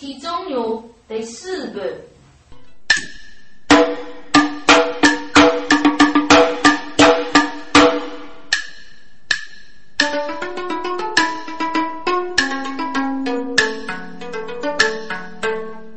[0.00, 2.06] 其中有第四本。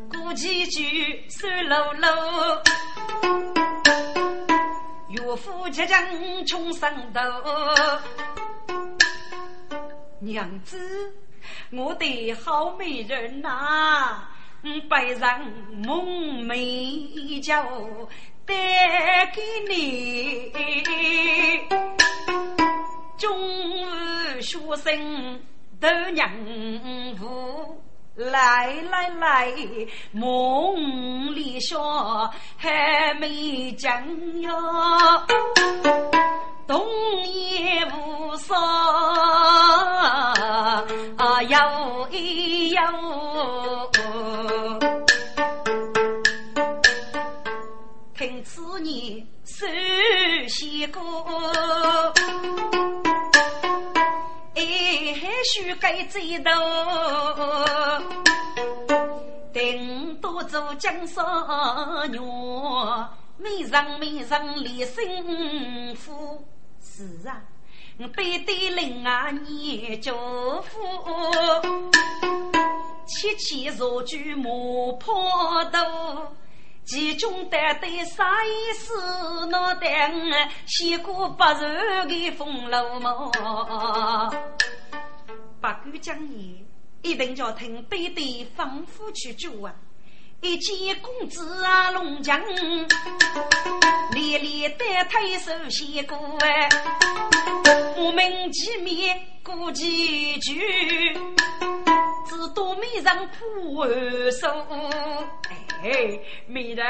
[0.10, 2.10] 过几句酸溜溜，
[5.10, 6.04] 岳父即将
[6.48, 7.22] 冲上头，
[10.20, 10.80] 娘子。
[11.74, 14.28] 我的好美人呐，
[14.90, 15.40] 拜上
[15.86, 17.54] 梦美酒
[18.46, 20.52] 带给你，
[23.18, 23.32] 中
[23.70, 23.86] 午
[24.42, 25.40] 学生
[25.80, 26.30] 都娘
[27.18, 27.82] 夫，
[28.16, 29.54] 来来来，
[30.12, 34.06] 梦里说还没讲
[34.42, 34.52] 哟，
[36.68, 36.86] 冬
[37.28, 38.60] 夜无霜。
[40.62, 42.82] 啊，有一有，
[48.14, 49.66] 听此言首
[50.48, 51.00] 先歌，
[54.54, 54.62] 哎，
[55.52, 56.52] 须该知道，
[59.52, 61.26] 定多做江山
[62.12, 66.46] 娘，美人美人立幸福，
[66.84, 67.42] 是啊。
[68.10, 70.12] 背对领啊，你祝
[70.62, 70.80] 福，
[73.06, 75.14] 七七若举莫破
[75.66, 75.80] 头，
[76.84, 79.46] 其中带对啥意思？
[79.48, 80.12] 脑袋
[80.66, 81.62] 洗过八十
[82.08, 83.32] 的风流梦。
[85.60, 86.66] 八姑讲言，
[87.04, 89.74] 一定叫听背对丰富去做啊！
[90.42, 92.42] 一见公子啊，龙江，
[94.14, 96.68] 连连带推手写过哎，
[97.98, 100.60] 我们见面过几句，
[102.28, 104.48] 只多美人苦二手。
[105.84, 106.86] 哎，美人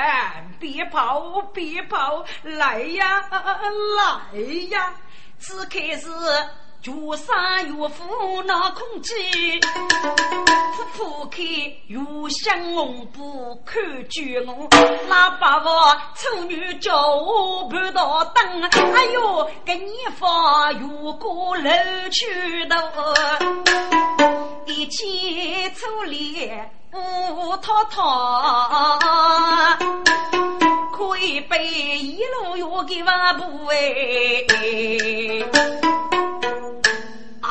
[0.60, 3.30] 别跑别跑，来呀
[3.98, 4.40] 来
[4.70, 4.94] 呀，
[5.40, 6.10] 只开始。
[6.82, 9.14] 绝杀岳父那空气，
[10.74, 11.38] 夫妇开
[11.86, 12.00] 月
[12.30, 14.68] 香红布看卷我，
[15.08, 18.64] 那把我丑女叫我半道灯，
[18.96, 20.88] 哎呦，给你发月
[21.20, 21.70] 过楼
[22.12, 22.78] 去头，
[24.66, 29.78] 一见丑脸乌塌塌，
[30.92, 33.78] 可以背一路月给挖不哎。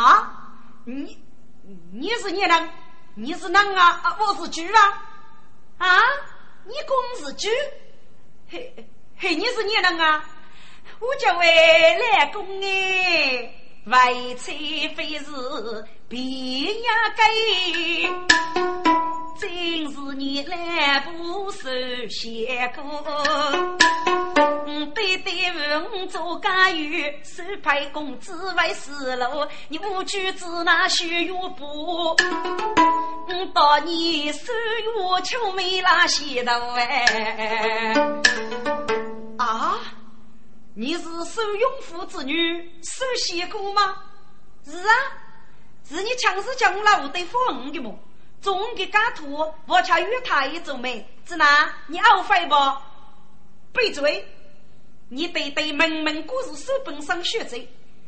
[0.00, 0.32] 啊，
[0.86, 1.22] 你
[1.92, 2.70] 你是你人，
[3.16, 4.16] 你是男啊？
[4.18, 4.80] 我是猪啊！
[5.76, 6.00] 啊，
[6.64, 7.48] 你公是猪？
[8.48, 8.74] 嘿
[9.18, 10.24] 嘿，你是你人啊？
[11.00, 15.24] 我叫为来公哎，为妻非是
[16.08, 17.24] 别呀该。
[19.38, 21.68] 今日你来不守
[22.10, 22.82] 闲过，
[24.94, 29.24] 对对问做家园，手派公子为四路，
[29.68, 32.14] 你无举子那许月不？
[33.54, 37.94] 到你收月秋梅拉西头哎！
[39.38, 39.78] 啊，
[40.74, 43.96] 你是收拥父之女，收仙姑吗？
[44.64, 44.94] 是啊，
[45.88, 47.98] 是你强势将我老对付我的么？
[48.40, 52.54] 中的家徒，我却与他一种美，子那你懊悔不？
[53.72, 54.24] 闭嘴！
[55.08, 57.58] 你得对门门故事书本上学着，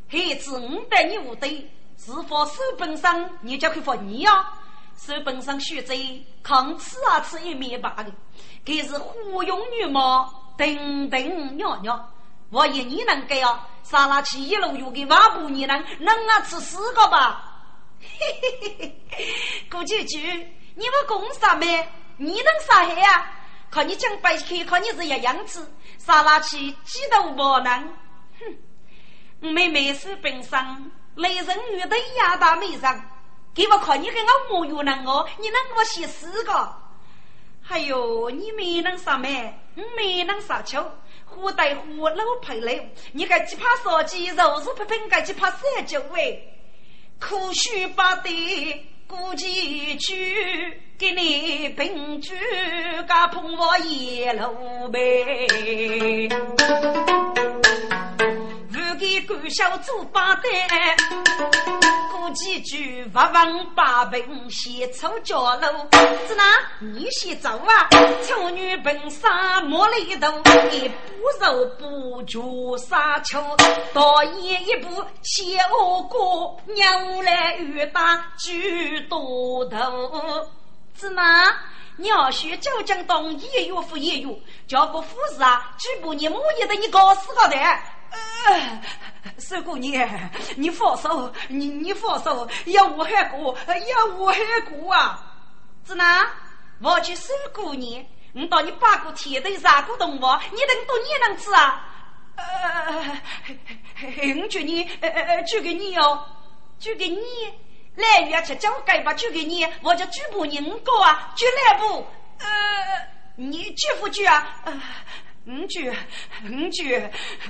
[0.09, 1.69] 孩子我对你无对，
[1.99, 4.49] 是否书本上你就可以罚你呀？
[4.97, 5.95] 书本上学着，
[6.45, 8.12] 看吃啊吃一面罢的，
[8.65, 12.09] 这是胡用女貌，等等娘娘。
[12.53, 17.43] 我以你能给啊，沙拉起一路有给瓦布你能能啊吃四个吧？
[17.99, 18.09] 嘿
[18.43, 20.19] 嘿嘿嘿，顾九九，
[20.75, 21.89] 你们公啥没？
[22.19, 23.27] 你能啥黑啊？
[23.71, 27.95] 看你讲白开，看你是一样子，杀拉去几头不能。
[28.39, 33.03] 哼，妹妹是本上，雷人女的亚大美人，
[33.55, 36.77] 给我看你跟我母有能哦，你能我写四个？
[37.63, 39.59] 还有你没能啥没？
[39.97, 40.87] 没能啥球？
[41.34, 46.49] 虎带火老配嘞，你该几怕烧鸡肉肉喷喷，个几怕三九喂。
[47.19, 52.37] 苦须把的过几句，给你凭据，
[53.07, 56.29] 噶碰我一路呗。
[58.98, 60.97] 给官小做八代，
[62.12, 65.89] 过几句不问八品，先出家路。
[66.28, 66.44] 是哪？
[66.80, 67.89] 你先走啊！
[68.22, 70.28] 丑女本杀莫里头，
[70.71, 70.94] 一步
[71.41, 72.39] 肉不绝
[72.78, 73.41] 沙丘。
[73.94, 80.47] 导演一部小歌，娘来雨打举多头。
[80.95, 81.22] 子呢？
[81.97, 84.28] 你要学九江东一月复一月，
[84.66, 87.56] 叫个护士啊，举报你母爷的你搞死个的。
[89.38, 90.09] 四姑娘，
[90.56, 95.20] 你放手，你你放手，要我还过，要我还过啊！
[95.84, 96.04] 子呢？
[96.80, 98.04] 我去四姑娘，
[98.34, 100.20] 我到你八个铁头杀过动物，
[100.50, 101.88] 你能多你能吃啊？
[102.36, 103.20] 呃，
[104.42, 106.26] 我举你，呃呃，举给你哦，
[106.78, 107.18] 举给你。
[107.94, 112.06] 来月去叫我改把举给你，我叫举不你五个啊，举来不？
[112.38, 112.47] 呃，
[113.36, 114.62] 你举不举啊？
[114.64, 114.72] 呃，
[115.44, 115.91] 五句，
[116.48, 117.03] 五句，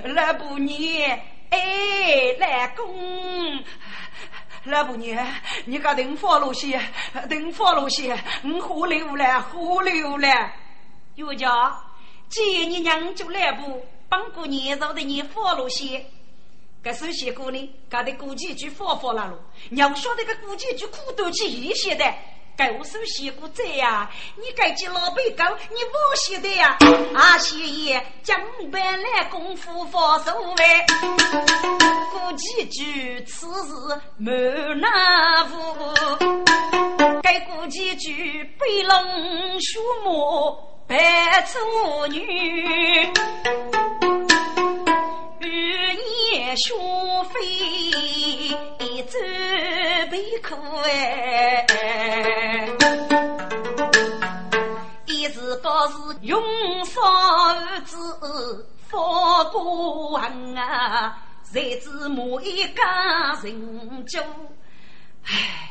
[0.04, 1.02] 来不你？
[1.50, 3.62] 哎，来公，
[4.64, 5.14] 来不你？
[5.66, 6.80] 你个等放路些，
[7.28, 10.28] 等放路些，我胡溜了，胡溜了。
[11.16, 11.78] 岳家，
[12.30, 16.06] 既然你娘就来不，帮过你，让的你放路些。
[16.82, 19.38] 搿首写过呢，搿的古几句发发了。
[19.68, 22.04] 娘说的个古几句苦都去一些的，
[22.56, 24.10] 搿我首写过在呀。
[24.36, 26.76] 你该记老辈讲，你不写的呀？
[27.14, 28.38] 啊，写也将
[28.70, 30.86] 本来功夫发手来，
[32.12, 34.32] 古几句此事没
[34.74, 35.56] 难负。
[37.22, 40.56] 该古几句飞龙书目
[40.86, 43.12] 白处女。
[46.54, 46.74] 学
[47.30, 47.40] 费
[49.10, 49.20] 准
[50.10, 50.54] 备苦
[50.84, 51.66] 哎，
[55.06, 56.40] 一时高是用
[56.84, 57.00] 少
[57.84, 61.18] 子发光啊，
[61.50, 64.20] 谁知母一家人就
[65.24, 65.70] 唉，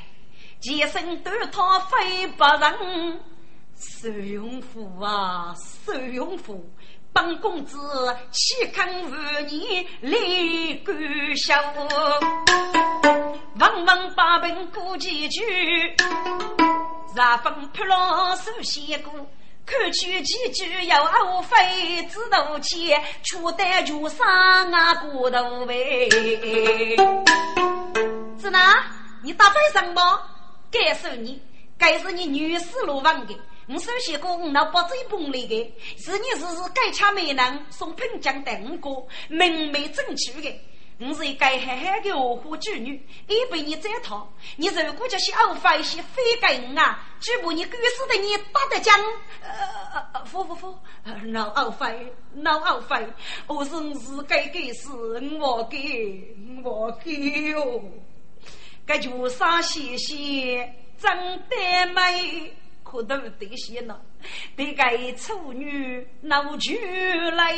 [0.60, 3.22] 前生短他非不人，
[3.78, 6.66] 受用福啊，受用福。
[7.14, 7.78] 本公子
[8.32, 9.14] 岂肯无
[9.50, 10.18] 你来
[10.86, 10.96] 干
[11.36, 11.54] 涉？
[13.60, 15.42] 问问八本古几句，
[15.98, 19.12] 十分泼浪手写过，
[19.66, 20.96] 看去几句又
[21.28, 24.26] 无非知道起，却待就上
[24.72, 26.08] 啊过头喂。
[28.38, 28.86] 子哪？
[29.22, 30.02] 你打翻什么？
[30.72, 31.42] 该是你，
[31.78, 33.38] 该是你女士路问的。
[33.74, 40.54] 我首先讲，我那八嘴崩里的，是你是是该吃美人送喷浆的五个明媒正娶的。
[41.00, 44.28] 我是一个憨憨的恶虎织女，一被你再讨，
[44.58, 48.94] 你如果就是傲发一些非给我啊，只怕你狗死的你打得将。
[49.42, 50.78] 呃呃，不不不，
[51.28, 51.90] 闹傲发，
[52.34, 53.02] 闹傲发，
[53.48, 54.90] 我是是该给是
[55.40, 57.12] 我给我给
[57.50, 57.82] 哟，
[58.86, 61.16] 该就啥谢谢长
[61.50, 62.54] 得美。
[62.92, 63.98] 可都得些呢，
[64.58, 66.74] 得该处女闹出
[67.38, 67.56] 来，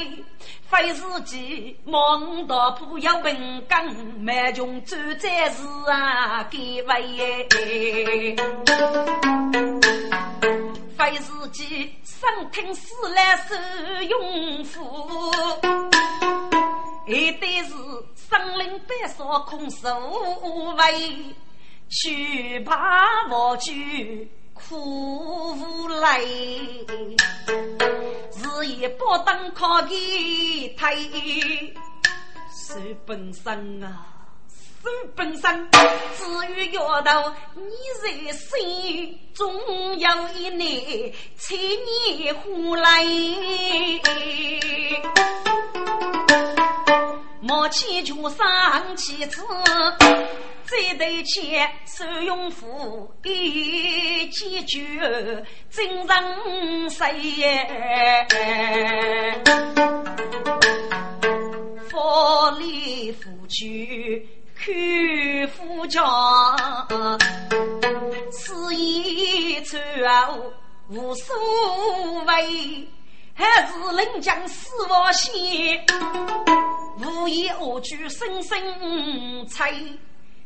[0.69, 3.83] 费自己忙到铺要文岗，
[4.19, 7.47] 满穷走在是啊，给位，
[10.95, 13.55] 费自己上听死来受
[14.03, 14.79] 用夫，
[17.07, 17.73] 一对是
[18.29, 19.89] 生灵白少空手
[20.77, 21.35] 为，
[21.89, 24.29] 去怕我去。
[24.53, 26.85] 苦无泪，
[28.37, 30.95] 日夜不等靠给抬，
[32.51, 34.05] 手本身啊，
[34.47, 37.63] 手本身，至于要到你
[38.01, 39.53] 在心，总
[39.99, 43.03] 有一年千年苦来，
[47.41, 49.41] 莫祈求上妻子。
[50.75, 54.99] 这对钱受用富，一几句
[55.69, 57.13] 真人谁？
[61.87, 61.99] 福
[62.57, 66.01] 利福去看夫家，
[68.31, 69.79] 此一穿
[70.89, 71.35] 无所
[72.25, 72.87] 谓，
[73.35, 75.85] 还是人将死亡先，
[76.97, 79.71] 无以恶举生生财。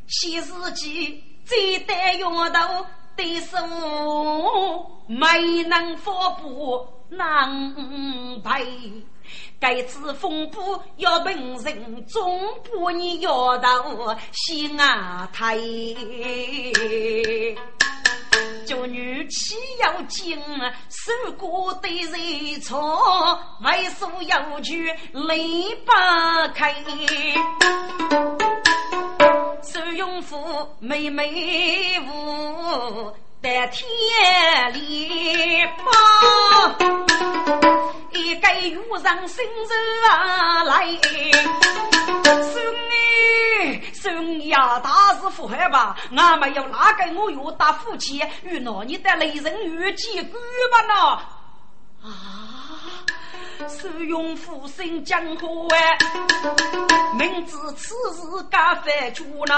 [0.08, 3.58] 新世纪最带用头对手，
[5.06, 7.74] 没能发布难
[8.42, 8.64] 排。
[9.60, 15.58] 该次风波要本人，总把你摇到心啊台。
[18.64, 20.40] 叫女妻要精，
[20.88, 25.92] 受过的人错，为所要去离不
[26.54, 26.74] 开。
[29.62, 30.36] 受用妇
[30.80, 35.90] 妹妹无得天理报，
[38.12, 39.70] 一个遇上新人
[40.10, 40.86] 啊来，
[42.24, 42.94] 送你
[43.58, 45.96] 哎，孙呀，大事不害吧？
[46.16, 50.40] 俺们要哪个我要打夫妻与那你的雷人与结果
[50.72, 50.94] 吧呢？
[52.04, 52.57] 啊！
[53.66, 55.98] 受用负心江湖哎，
[57.18, 59.54] 明知此事该犯错呢，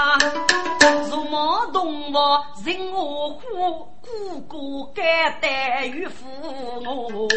[1.09, 2.15] 如毛动物
[2.65, 6.25] 任我虎，孤孤该待与父
[6.83, 7.27] 母，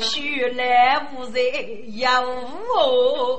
[0.00, 3.38] 须来无人要我，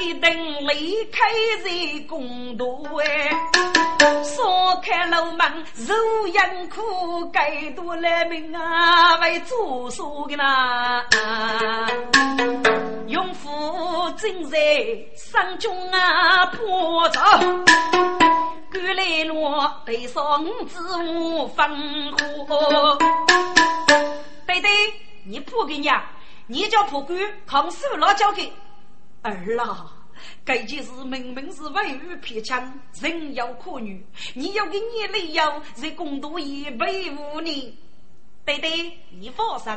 [0.00, 1.20] 一定离开
[1.62, 2.64] 这公道
[2.98, 3.30] 哎，
[4.24, 9.60] 锁开楼门如养苦，该多来命啊为主。
[9.70, 11.04] 无数的那，
[13.06, 14.58] 用斧正在
[15.14, 17.20] 山中啊破着，
[18.70, 21.68] 赶来落对上子无分
[22.16, 22.98] 火。
[24.46, 24.70] 对对，
[25.24, 26.02] 你破给娘，
[26.46, 28.52] 你叫破官扛手老交给
[29.22, 29.92] 儿啦。
[30.44, 37.78] 这件事明明是外遇偏腔，人妖可女，你要给你理由，在公道也维护你。
[38.44, 39.72] 对对，你放心，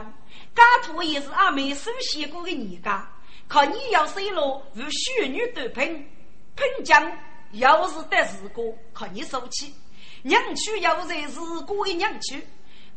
[0.55, 3.09] 家徒也是阿妹手写过的年家，
[3.47, 6.09] 可你要收了与虚女斗拼，
[6.55, 7.11] 拼将
[7.51, 9.73] 要是得事故，可你受气。
[10.23, 12.41] 娘婿要在事故的娘婿，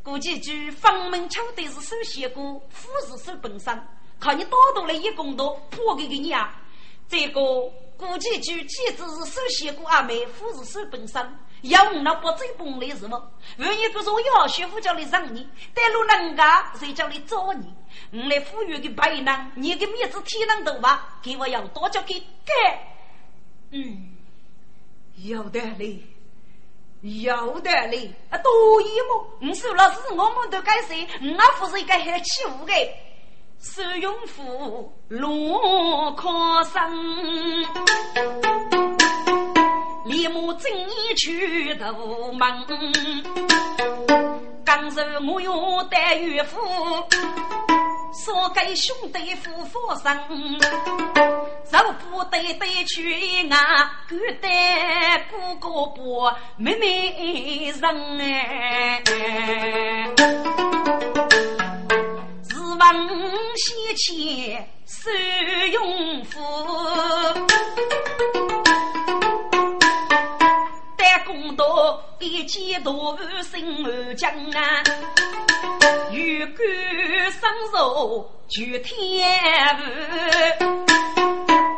[0.02, 3.80] 估计句房门敲的是手写过，夫是手本身，
[4.18, 6.60] 可你多多了一公多破给给你啊。
[7.08, 7.40] 这个
[7.96, 11.38] 估计就妻子是手写过阿妹，夫是手本身。
[11.62, 13.32] 要那不走本来是么？
[13.58, 17.72] 万一不是我要媳妇叫你让你，带路人家谁叫你找你？
[18.12, 21.18] 我来富裕的白人，你的面子体能多吧？
[21.22, 22.52] 给我要多交给给。
[23.70, 24.14] 嗯，
[25.16, 26.04] 有道理，
[27.00, 28.38] 有道理啊！
[28.38, 29.26] 多一么？
[29.40, 31.08] 你说老师我们都该谁？
[31.20, 32.72] 我不是一个很欺负的。
[33.74, 36.88] 收用夫落靠山。
[40.06, 42.64] 立马正义去投门，
[44.64, 46.56] 刚柔我要待岳父，
[48.14, 50.16] 说给兄弟夫妇生，
[51.72, 53.58] 肉不得得去啊，
[54.08, 54.48] 孤单
[55.28, 59.02] 哥哥不妹妹人哎，
[62.78, 62.86] 闻
[63.56, 65.10] 先前收
[65.72, 66.34] 用夫。
[71.24, 74.82] 公道一见多心满江啊，
[76.12, 76.64] 欲干
[77.32, 79.28] 生肉就天
[79.76, 79.82] 父，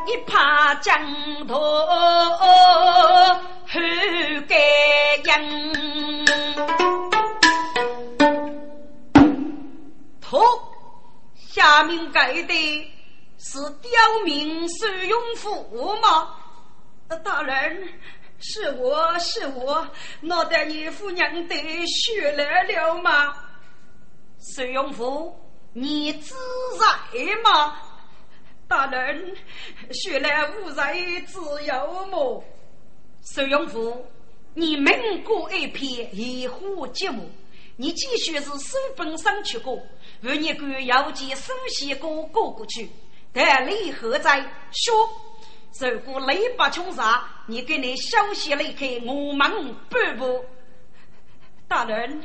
[0.06, 0.94] 一怕江
[1.46, 2.46] 头后
[4.46, 4.54] 盖
[5.24, 5.30] 应。
[10.20, 10.67] 托
[11.58, 12.92] 下面盖的
[13.36, 13.90] 是刁
[14.24, 16.36] 民孙永福吗？
[17.24, 17.88] 大人。
[18.38, 19.84] 是我是我，
[20.20, 21.56] 脑袋你夫娘得
[21.88, 23.34] 血来了吗？
[24.38, 25.36] 孙永福，
[25.72, 26.36] 你自
[26.78, 27.76] 在吗？
[28.68, 29.36] 大人，
[29.90, 30.94] 血来无在
[31.26, 32.44] 自由么？
[33.22, 34.06] 孙永福，
[34.54, 37.22] 你命过一片，一呼寂寞。
[37.80, 39.80] 你继续是书本上去过，
[40.24, 42.90] 而你敢要见书写过过过去，
[43.32, 45.08] 但你何在说？
[45.80, 50.44] 如果雷不穷杀，你给你小息离开我们半步。
[51.68, 52.18] 大人，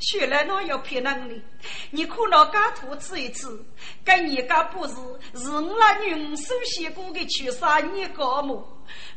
[0.00, 1.40] 学来我有骗能力，
[1.92, 3.64] 你可老家徒吃一次，
[4.04, 4.94] 跟你家不是
[5.34, 8.66] 是我那女手写过的去杀你高母，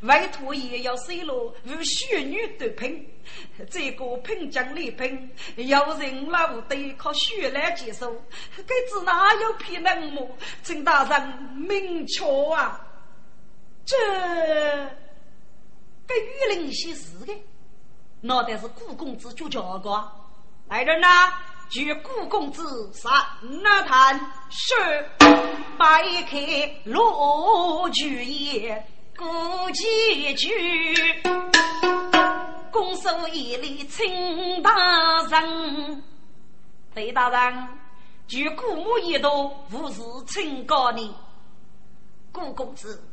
[0.01, 3.03] 外头也要水落与虚女对拼，
[3.67, 5.31] 这个拼将来拼，
[5.67, 8.13] 要人老得靠血来接受，
[8.55, 10.37] 该子哪有骗能么？
[10.61, 12.79] 请大人明确啊！
[13.85, 13.97] 这
[16.05, 17.33] 跟玉林些事的，
[18.25, 20.11] 脑袋是顾公子就叫个
[20.69, 21.33] 来人呐！
[21.69, 23.11] 据顾公子上
[23.61, 24.17] 那坛
[24.49, 24.73] 是
[25.77, 28.87] 摆开罗举业
[29.17, 29.25] 顾
[29.71, 30.49] 几句，
[32.71, 34.71] 公手一礼请大
[35.23, 36.01] 人。
[36.95, 37.67] 对大人，
[38.25, 41.13] 据顾母一道，无事请告你，
[42.31, 43.03] 顾公子。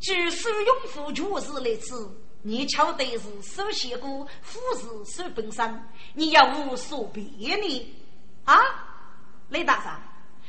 [0.00, 2.10] 据苏永富确实来此，
[2.46, 5.82] 你瞧得是手写过富士手本身，
[6.14, 7.94] 你要无所别呢？
[8.44, 8.56] 啊，
[9.48, 9.92] 雷大人，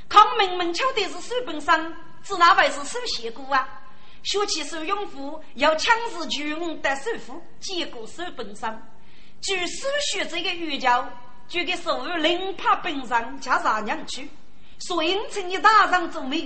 [0.07, 3.67] 康明明瞧得是手本身，只哪会是手写过啊？
[4.21, 8.81] 说起苏永富，要强势军的首富，结果手本身。
[9.41, 11.03] 据书学这个语教，
[11.47, 14.29] 就给所有领派本身加上娘去，
[14.77, 16.43] 所以请你大人做媒，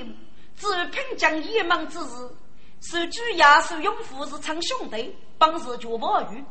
[0.56, 2.36] 只凭讲一门之事。
[2.82, 6.44] 手举亚手勇夫是称兄弟，本是绝宝玉，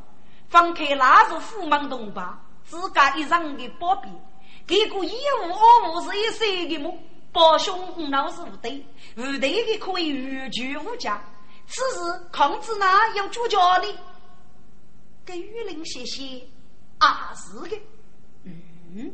[0.49, 4.09] 放开那是虎门洞吧，自家一人的宝贝，
[4.65, 6.97] 给个一无二无是一岁的母，
[7.33, 11.21] 宝兄老是无对，无对的可以御居无家。
[11.67, 11.99] 此时
[12.31, 13.89] 康子那有主教的，
[15.27, 16.47] 给玉林写写
[16.99, 17.77] 啊是的，
[18.45, 19.13] 嗯，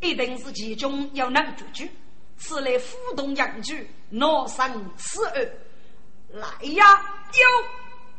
[0.00, 1.90] 一定是其中有能主句，
[2.36, 5.52] 此类互动养举，闹生此二。
[6.28, 7.00] 来呀！
[7.32, 7.64] 有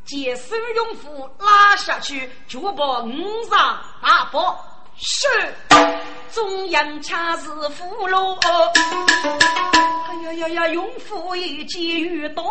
[0.05, 4.57] 借手用斧拉下去，就把五上大伯
[4.97, 5.27] 是
[6.31, 9.78] 中央恰是俘虏。
[10.09, 10.67] 哎呀呀呀！
[10.69, 12.43] 用斧一击遇断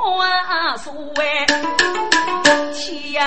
[0.78, 1.44] 所谓。
[2.72, 3.20] 天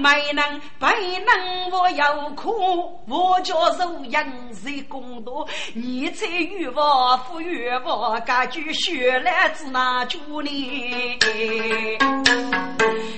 [0.00, 11.18] 没能，白能我有苦，我叫受阳水公多，你才与我富裕我，家具学来自哪住呢？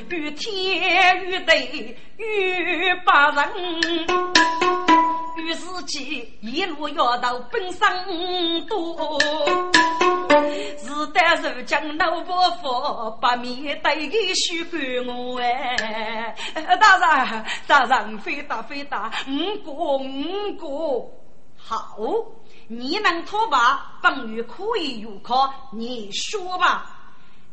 [0.08, 3.48] 与天与地与八人。
[5.36, 8.04] 与自己一路要到本山
[8.66, 9.18] 多，
[10.78, 16.35] 是得如今老伯父把面对给许给我哎，
[16.80, 20.66] 大人大人飞大飞大，五个五个
[21.57, 21.99] 好，
[22.68, 26.90] 你能拖把本月可以入考，你说吧，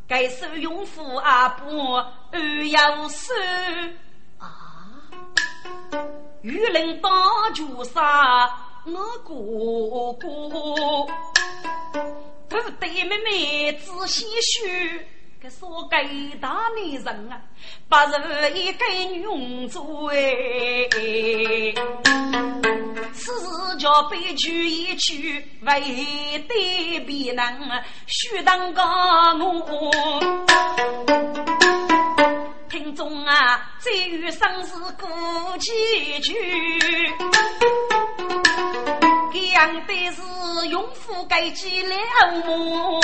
[0.07, 1.95] 该收用户阿不
[2.31, 3.33] 二幺四
[4.37, 4.47] 啊。
[6.41, 7.09] 玉林大
[7.55, 8.47] 竹山，
[8.85, 10.59] 我哥哥，
[12.47, 15.05] 不对妹妹仔细说，
[15.45, 15.97] 给说给
[16.41, 17.39] 大男人啊，
[17.87, 20.15] 不是一个女子哎。
[23.13, 25.79] 此事叫悲剧一去，为
[26.47, 27.45] 得别人
[28.07, 29.91] 须当个我。
[32.67, 35.07] 听众啊，这与生死过
[35.59, 35.71] 几
[36.21, 36.33] 句，
[39.31, 41.95] 这样的是用户该记了
[42.47, 42.99] 么？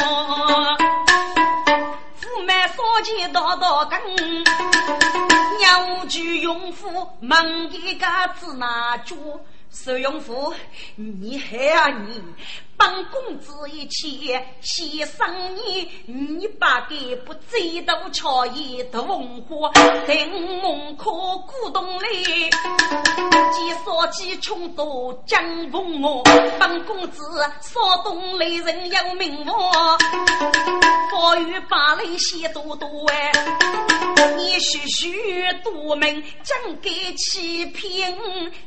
[2.22, 4.00] 富满烧钱道道根，
[5.60, 8.06] 鸟居用户问一个
[8.40, 9.16] 字哪句？
[9.72, 10.54] 石永福，
[10.96, 12.22] 你害啊你！
[12.82, 19.72] 本公子一切牺牲你，你把给不知道巧言的文化，
[20.08, 25.40] 在门口鼓动里，几少几穷多讲
[25.70, 26.24] 风我。
[26.60, 27.24] 本公子
[27.62, 30.00] 少东雷人有名望，
[31.12, 33.32] 风雨把雷写多多哎，
[34.38, 35.14] 你许许
[35.64, 38.18] 多名讲给欺骗，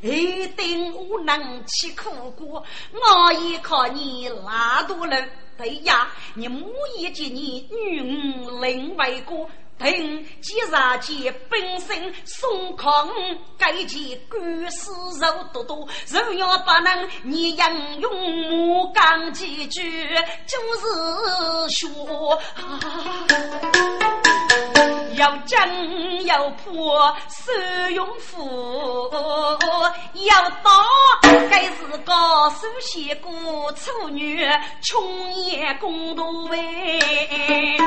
[0.02, 4.03] 一定我能吃苦果，我也靠你。
[4.04, 5.16] 你拉多了，
[5.56, 9.34] 对呀，你母一见你女儿另外个，
[9.78, 9.88] 等
[10.40, 13.08] 既然见本身松康，
[13.56, 18.12] 该见官司肉多多，若要不能你应用
[18.50, 20.06] 母讲几句，
[20.46, 20.58] 就
[21.68, 22.38] 是说。
[25.16, 27.52] 要争要破，手
[27.90, 29.08] 用斧，
[30.14, 30.70] 要打，
[31.50, 32.12] 该是个
[32.50, 34.44] 首先过处女，
[34.82, 37.78] 穷也共度为。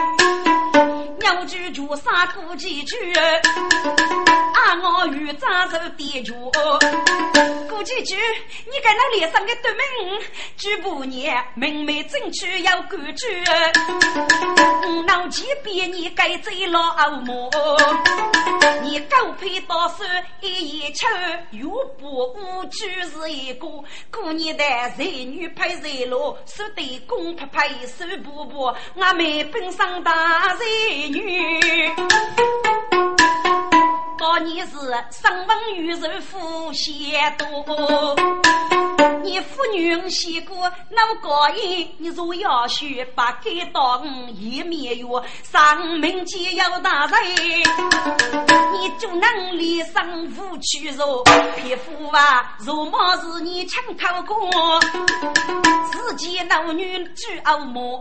[1.19, 6.33] 鸟句句杀过几句，啊我与张手点脚，
[7.69, 8.15] 过几句，
[8.71, 9.81] 你跟那脸上的对门，
[10.55, 13.43] 举不念，明媒正娶要规矩，
[15.05, 17.11] 脑筋别你该走老。
[17.21, 17.49] 么？
[18.81, 20.03] 你狗配到手
[20.41, 21.05] 一夜秋，
[21.51, 23.67] 又不无拘是一个
[24.11, 24.63] 过年的
[24.95, 30.11] 才女配才罗，手对公拍拍手婆婆，我妹本上大
[30.55, 30.63] 才
[31.09, 31.59] 女。
[34.17, 34.71] 告你是
[35.11, 38.15] 生闻玉人夫嫌多，
[39.27, 44.01] 你妇女洗过那么高音，你若要学把给当
[44.33, 45.05] 一面月，
[45.43, 47.19] 上门见有大人，
[48.71, 51.21] 你就能脸上无屈辱，
[51.57, 54.79] 皮肤啊，若么是你亲口过，
[55.91, 57.99] 自己老女举恶魔，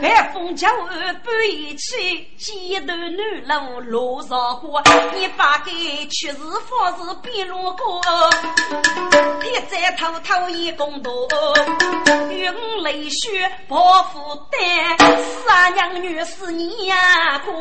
[0.00, 4.80] 寒风叫二半一起，街头女路路上过。
[5.16, 5.72] 你把给
[6.06, 8.00] 确实方式比如过，
[9.40, 11.26] 别再偷偷一公多，
[12.30, 14.98] 用泪血报复担，
[15.46, 17.52] 三娘女是你呀哥。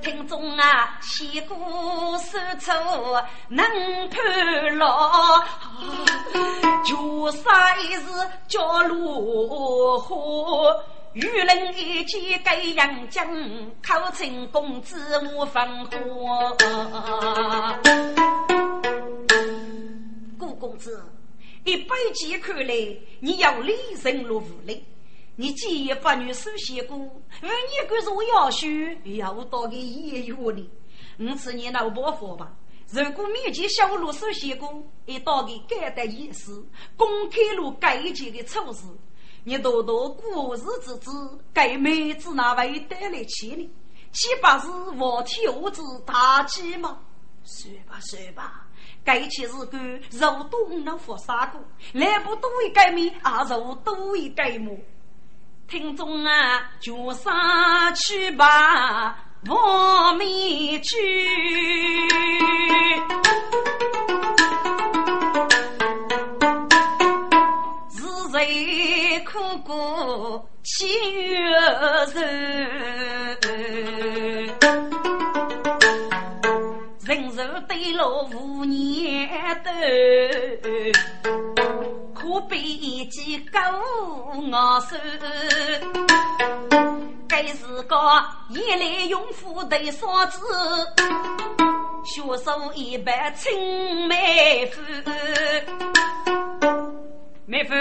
[0.00, 1.54] 听众啊，写歌
[2.18, 2.72] 手出
[3.48, 3.62] 能
[4.08, 5.42] 判牢，
[6.82, 10.16] 就啥意思叫落花。
[11.16, 13.26] 与人一起盖阳江，
[13.82, 17.78] 考成公子无芳华。
[20.38, 21.02] 顾公子，
[21.64, 22.74] 一百几看来，
[23.20, 24.84] 你要立人如无力。
[25.36, 26.98] 你既也不女手写过，
[27.40, 30.68] 而你个若要学，要到个医院里。
[31.18, 32.54] 我次你老伯父吧，
[32.90, 36.62] 如果面前小路手写过，一到个改的意思，
[36.94, 38.82] 公开路改进的丑事，
[39.48, 43.72] 你多多过日子子，给妹子那位带来气力，
[44.10, 46.98] 岂不是我天子大吉吗？
[47.44, 48.66] 算吧算吧，
[49.04, 49.78] 该起是个
[50.10, 51.60] 肉多能服三个，
[51.92, 54.76] 来不多一改面，啊肉多一改么？
[55.68, 59.16] 听众啊，就上去吧，
[59.48, 60.26] 我们
[60.82, 60.96] 去。
[70.76, 70.86] 过七
[71.30, 71.48] 月
[72.12, 72.18] 人，
[77.06, 79.26] 人肉对了五年
[79.64, 79.70] 头。
[82.28, 83.58] 我背一记狗
[84.34, 84.96] 我手，
[87.26, 87.96] 该是个
[88.50, 90.42] 一来用斧头刷子，
[92.04, 94.82] 学手一般青梅夫。
[97.46, 97.74] 妹夫，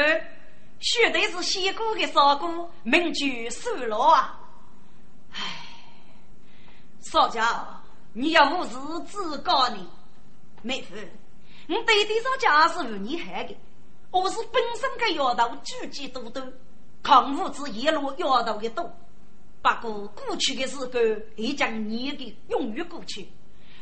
[0.85, 4.39] 绝对是西姑的少姑，名句收了啊！
[5.31, 5.41] 唉，
[7.01, 7.81] 少家，
[8.13, 8.75] 你要我是
[9.07, 9.89] 自告你，
[10.61, 10.93] 妹夫，
[11.67, 13.57] 我对地上家是无你害的。
[14.11, 16.53] 我是本身个摇头举几多多，
[17.01, 18.83] 抗物质一路摇头的多。
[19.63, 20.89] 不过过去的时候
[21.35, 23.27] 已将你的永远过去。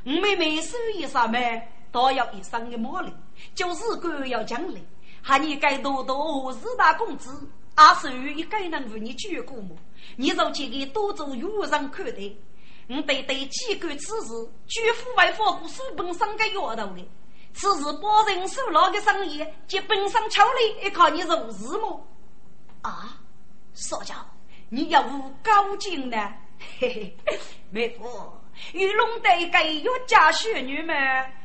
[0.05, 3.13] 我妹妹手艺上面都要一生的磨练，
[3.53, 4.79] 就是个要将来。
[5.25, 7.31] 还你该多多四大工资，
[7.75, 9.75] 阿寿也该能为你举过么？
[10.17, 12.35] 你若这个多做有人看待，
[12.89, 17.07] 我对对机构此事，绝不会放过书本身个摇头的。
[17.53, 22.07] 此事保人收牢的生意，及本上巧力，也靠你如是么？
[22.81, 23.17] 啊，
[23.73, 24.17] 少将，
[24.67, 26.17] 你要无高进呢？
[26.79, 27.39] 嘿 嘿，
[27.71, 28.03] 妹夫，
[28.73, 30.95] 玉龙队给岳家学女们，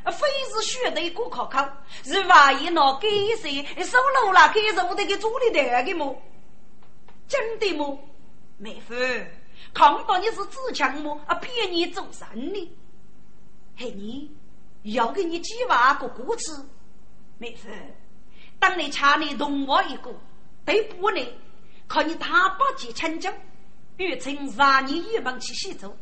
[0.07, 1.69] 非是学的过考考，
[2.05, 6.23] 是万一那给谁收了了，给肉的给做的那个么？
[7.27, 7.99] 真的么？
[8.57, 8.95] 妹夫，
[9.75, 11.21] 看到你是自强么？
[11.27, 12.77] 啊，骗你做神呢？
[13.77, 14.31] 嘿你。
[14.85, 16.65] 要给你几万个果子，
[17.37, 17.69] 妹夫，
[18.61, 20.15] 当你家里同我一个，
[20.65, 21.21] 对不呢？
[21.89, 23.31] 看你大把几千斤，
[23.97, 25.95] 月称让你一帮去洗走。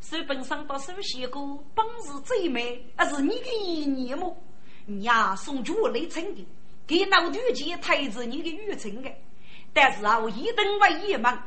[0.00, 4.36] 手本上到手写过，本事最美，而是你的意念么？
[4.84, 6.46] 你呀，送酒来称的，
[6.86, 9.10] 给老土姐抬着你的玉称的。
[9.72, 11.42] 但是啊，我一等为一忙，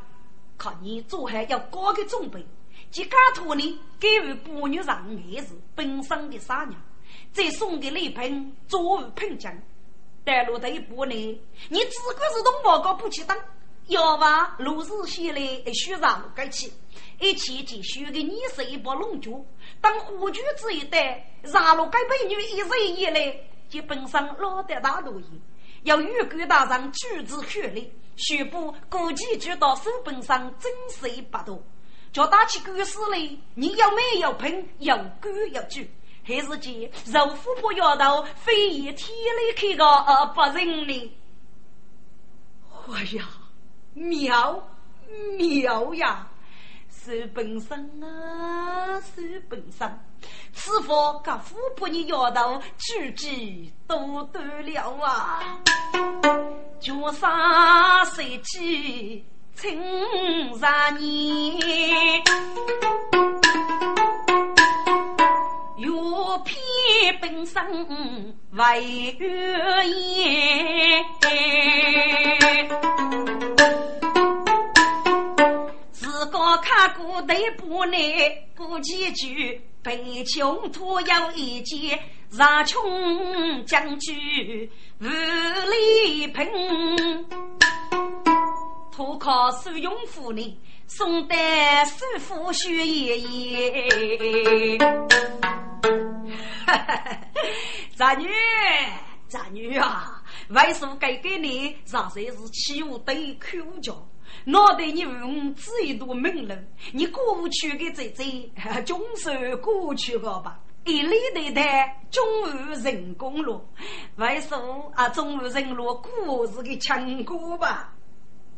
[0.58, 2.46] 看你做还要高个准备。
[2.92, 6.76] 即家托呢，给予妇女上儿子本身的傻娘，
[7.32, 9.56] 再送给礼品作为聘奖。
[10.26, 11.14] 带路的一步呢，
[11.70, 13.38] 你只管是同报告不去当，
[13.90, 16.72] 要把路日先来需上路改起，
[17.20, 19.44] 一起继续给你是一把龙角。
[19.82, 23.36] 当虎踞之一代，上路该美女一人一来，
[23.68, 25.42] 就本身落得大路意，
[25.84, 31.62] 要预感大人举止血力，宣布估计知道手本上真是不多。
[32.14, 33.18] 叫打起官司来，
[33.56, 35.90] 你要没要喷，要官要举，
[36.24, 41.12] 还是见肉虎婆摇头，非以天来开个呃不认呢？
[42.92, 43.28] 哎呀，
[43.94, 44.68] 妙
[45.38, 46.28] 妙呀！
[46.92, 50.00] 是本生啊，是本生，
[50.54, 55.60] 此佛跟虎婆你摇头，举止都得了啊！
[56.80, 59.26] 脚上谁起？
[59.56, 59.82] 青
[60.58, 60.66] 十
[61.00, 62.24] 年，
[65.80, 65.90] 月
[66.44, 67.64] 偏本身
[68.52, 71.06] 为月夜，
[75.92, 77.98] 自个看过对不难，
[78.58, 81.98] 过几句北穷土有一件，
[82.30, 87.26] 上穷将军无力平。
[88.92, 90.60] 可靠苏永富呢？
[90.88, 94.78] 宋代师傅学爷爷，
[97.96, 98.30] 侄女，
[99.28, 100.24] 侄女啊！
[100.50, 104.08] 为什么该给你上山是欺负对口角？
[104.46, 110.60] 脑袋你用这一朵名人，你过去的这这，终是过去了吧？
[110.86, 111.62] 一里头的
[112.10, 112.46] 中午
[112.84, 113.68] 人工路，
[114.16, 115.10] 为什么啊？
[115.10, 117.94] 中午人路故事的强歌吧？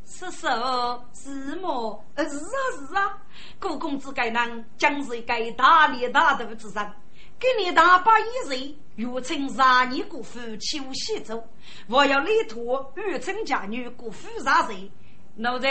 [0.06, 2.06] 是说，是么？
[2.16, 2.58] 呃，是啊，
[2.90, 3.18] 是啊。
[3.60, 6.94] 顾公子该人将是一个大力大度之人，
[7.42, 11.44] 给你大伯一人，欲称杀你姑父求西走，
[11.88, 14.92] 我要力托欲称家女姑父杀谁？
[15.34, 15.68] 奴才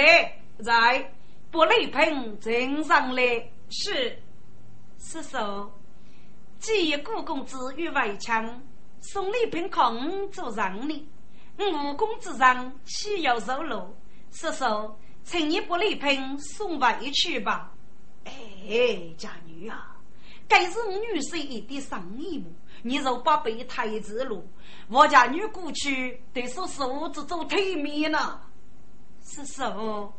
[0.65, 1.15] 在
[1.49, 3.23] 不雷平正上来
[3.69, 4.21] 是
[4.99, 5.73] 是说，
[6.59, 8.61] 既顾公子与外强，
[9.01, 11.09] 送礼品空做让你，
[11.57, 13.95] 武功之上岂有受辱？
[14.33, 17.73] 是说，请你不礼品送回去吧。
[18.25, 18.33] 哎，
[19.17, 19.90] 家女啊，
[20.51, 24.45] 该是女婿一点生意务，你若不备太子路，
[24.89, 28.41] 我家女过去得说是我只做推面呢。
[29.25, 30.13] 是说，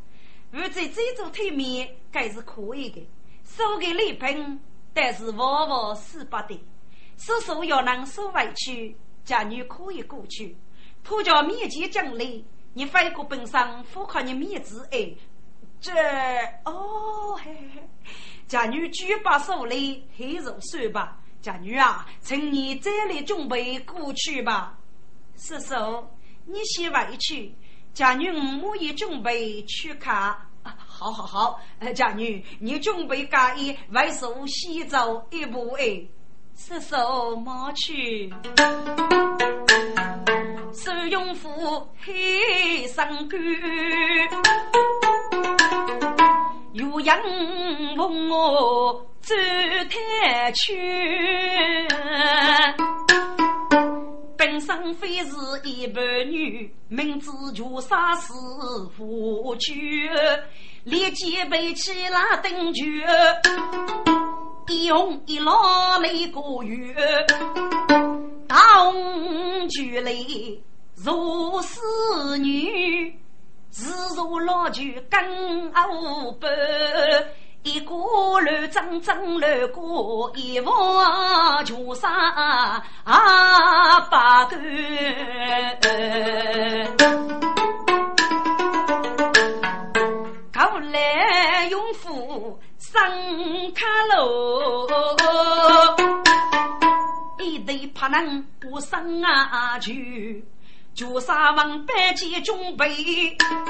[0.52, 3.06] 如在这做推面，该是可以的。
[3.44, 4.62] 收给礼品，
[4.94, 6.58] 但是往往是不得。
[7.18, 10.56] 叔叔要能送回去，家女可以过去。
[11.04, 12.46] 托叫面前奖励。
[12.74, 15.14] 你翻过本上，符合你面子哎，
[15.82, 15.92] 这
[16.64, 17.90] 哦嘿嘿
[18.52, 24.78] 嘿，家女举把手里黑肉算吧，家女啊，请你这里准备过去吧。
[25.38, 26.06] 师叔，
[26.46, 27.56] 你先回去，
[27.94, 28.30] 家女
[28.62, 30.36] 我也准备去看。
[30.64, 31.62] 好好好，
[31.96, 36.06] 家女你准备干一外手洗澡一步哎，
[36.58, 38.34] 师叔马去。
[40.74, 43.40] 手用斧黑上杆，
[46.74, 47.20] 岳阳
[47.98, 49.36] 问我走
[49.90, 50.78] 太去。
[54.38, 58.32] 本身非是一般女，明知绝杀是
[58.96, 60.10] 夫君，
[60.86, 63.04] 立即背起那灯具，
[64.70, 66.96] 一红一老泪过月。
[68.48, 70.12] 当举来
[70.96, 73.16] 如丝女，
[73.72, 76.52] 自如老酒更傲半，
[77.64, 77.96] 一个
[78.42, 82.10] 乱争争乱过，一往全杀
[83.06, 84.58] 啊八个。
[90.54, 93.02] 后来用斧上
[93.74, 94.86] 卡楼。
[97.40, 100.46] 一对怕能不生啊去，
[100.94, 102.88] 就杀王百骑准备，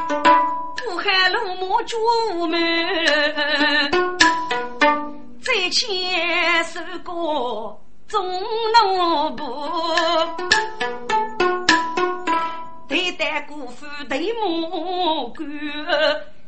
[0.09, 2.59] 不害龙马捉门，
[5.41, 9.43] 再牵手过中路步，
[12.89, 15.47] 对待姑父对母官。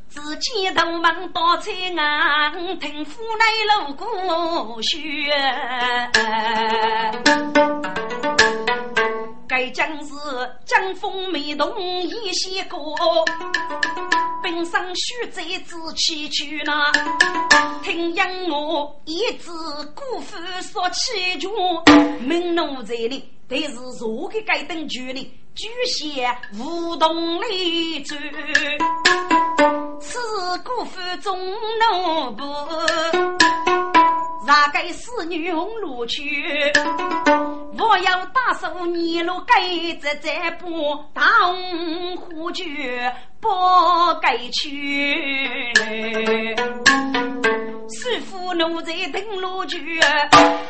[0.09, 4.05] 只见大门到在岸，听府内锣鼓
[4.81, 4.93] 喧。
[9.55, 10.15] 该将是
[10.65, 12.75] 江风梅动一些歌，
[14.41, 16.91] 冰上雪在自起去那。
[17.83, 19.51] 听音乐一支
[19.93, 21.47] 鼓夫说起句，
[22.21, 25.21] 门奴在里，但是坐个该等距离。
[25.53, 28.19] 举贤无动力转，
[30.01, 30.17] 此
[30.63, 31.39] 姑父中
[31.93, 32.43] 奴部，
[34.45, 36.71] 让该死女红路去。
[37.77, 39.61] 我要打手泥路该
[40.01, 40.29] 在这
[40.59, 43.49] 步，大红虎绝不
[44.21, 45.73] 该去。
[47.89, 49.99] 师傅奴在登陆去，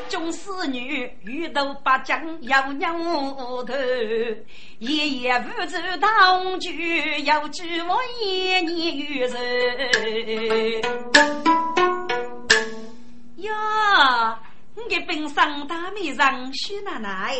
[0.09, 2.99] 众侍女欲斗八将要娘
[3.65, 3.73] 头，
[4.79, 9.33] 夜夜不走当局，要知我一年余人。
[13.43, 14.39] 呀，
[14.75, 17.37] 你本上大美人许奶奶，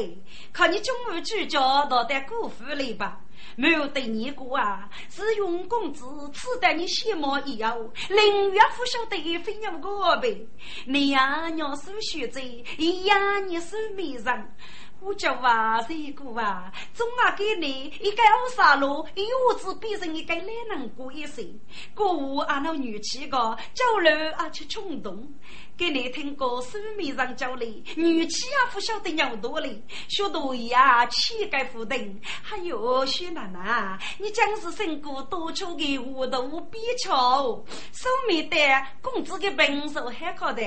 [0.52, 3.20] 看你中午主角到得姑父里吧。
[3.56, 7.78] 没有对你过啊，是用公子赐得你羡慕一样，
[8.10, 10.48] 林月不晓得非要我呗。
[10.86, 12.40] 你呀，娘是学者，
[12.78, 14.56] 一呀，你是美人。
[15.02, 21.46] 我叫啊，这个啊，总啊给你一个二三路，又子变成一个男人过一生。
[21.94, 23.38] 过午俺那女婿个
[23.74, 25.32] 交流啊，去冲动。
[25.76, 32.22] 给你听过书面上教的，女婿啊不晓得尿多哩，学多呀气概不等。
[32.44, 37.44] 还有薛奶奶，你将是身过多出的糊涂比巧，
[37.92, 38.58] 书面的
[39.02, 40.64] 公子的本事还可得，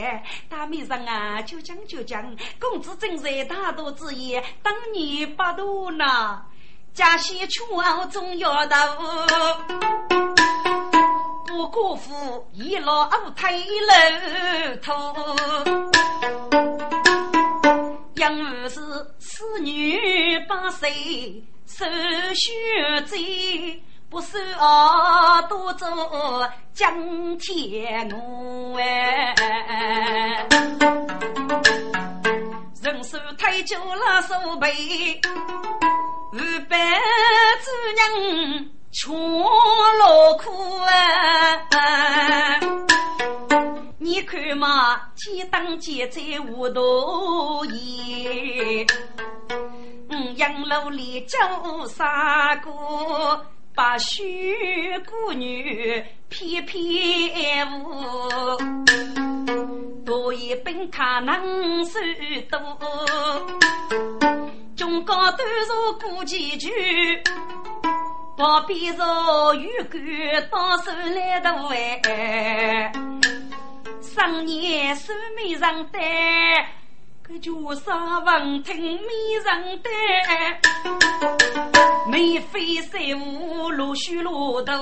[0.48, 6.44] 大面上啊就讲就讲，公子正在大度之意，当年不多呢，
[6.92, 8.76] 家西出傲总要到。
[11.46, 15.14] 不辜负一老推楼头，
[18.14, 18.80] 因为是
[19.18, 20.90] 此女八岁
[21.66, 21.84] 受
[22.34, 22.52] 血
[23.06, 23.80] 罪，
[24.10, 25.88] 不是哦，多做
[26.72, 29.34] 江天奴哎，
[32.82, 35.20] 人手太久了手背，
[36.32, 36.76] 五百
[37.62, 40.50] 主人穷劳苦
[41.70, 42.58] 啊！
[43.98, 48.86] 你看嘛，天当劫在无多言，
[50.08, 51.38] 嗯，杨楼里叫
[51.86, 53.44] 杀过。
[53.74, 57.92] 把许姑女偏偏误，
[60.06, 62.00] 多一本卡能手
[62.48, 62.66] 多，
[64.74, 66.70] 中高端坐过几句，
[68.36, 71.50] 旁边坐玉官当手来的
[72.04, 72.92] 哎，
[74.02, 76.02] 上年收没上单。
[77.22, 79.00] 个叫啥闻听美
[79.42, 79.88] 人的，
[82.10, 84.74] 眉飞色舞，陆续落头，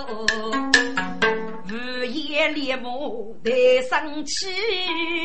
[1.71, 3.53] 午夜猎目带
[3.89, 4.51] 生气，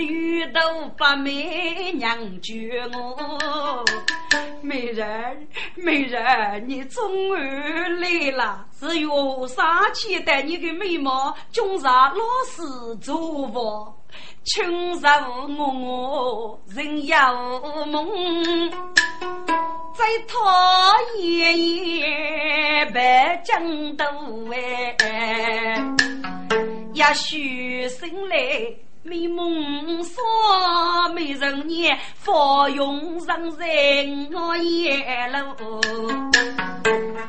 [0.08, 0.62] 遇到
[0.98, 3.84] 八妹娘绝我。
[4.62, 7.41] 美人，美人，你终于
[8.00, 12.13] 来了，是有啥期待你的美貌，终日老
[12.45, 13.95] 是做佛。
[14.45, 15.06] 春日
[15.58, 17.15] 我我人有
[17.86, 18.72] 梦，
[19.93, 24.04] 在他夜夜白江渡
[24.52, 25.78] 哎，
[26.93, 28.36] 也许醒来
[29.02, 30.14] 美梦说
[31.16, 35.80] 美人年，芳容上人我也楼，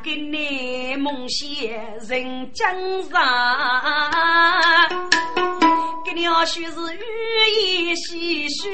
[0.02, 2.68] 给你梦写人江
[3.04, 3.20] 上。
[6.12, 7.00] 娘须是语
[7.86, 8.68] 言细说，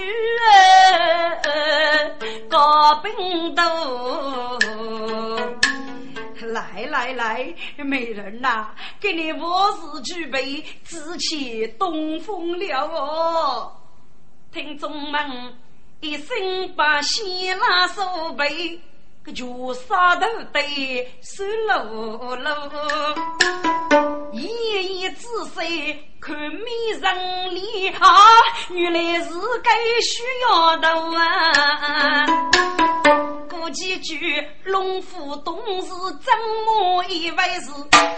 [2.48, 3.62] 高兵头。
[6.40, 13.72] 来来来，美人呐，给你卧室举杯，紫气东风了哦。
[14.52, 15.54] 听众们
[16.00, 18.80] 一声把喜拉手背。
[19.34, 22.70] 就杀头对手喽喽，
[24.32, 28.08] 一一仔细看美人脸啊，
[28.70, 29.30] 原来是
[29.64, 32.24] 该需要的啊。
[33.50, 35.88] 过几句龙虎东是
[36.22, 36.32] 怎
[36.64, 37.72] 么一回事？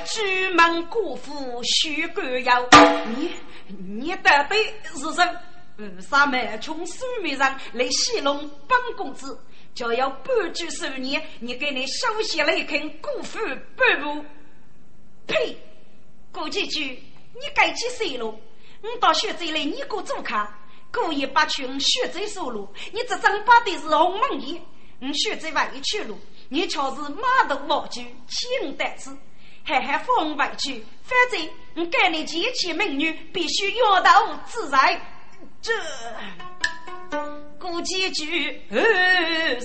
[0.05, 2.63] 举门过府须官要，
[3.17, 3.35] 你
[3.67, 4.63] 你得对
[4.95, 5.27] 是谁？
[5.79, 7.41] 五杀门穷苏美人
[7.73, 9.39] 来戏弄本公子。
[9.79, 13.39] 就要半句数年，你给你收下来一肯辜负
[13.77, 14.25] 半步。
[15.29, 15.57] 呸！
[16.33, 17.01] 过几句，
[17.33, 18.27] 你该几岁了？
[18.27, 20.35] 我到学这来，你给我做客，
[20.93, 22.69] 故意把群学这收路。
[22.93, 24.61] 你这张八的是红门衣，
[25.01, 29.17] 我学这外去路，你却是马头毛具，欺人胆子，
[29.63, 30.85] 还还放外去。
[31.05, 35.01] 反正我给你结起美女，必须摇头自在。
[35.63, 35.73] 这。
[37.61, 38.63] 过几句，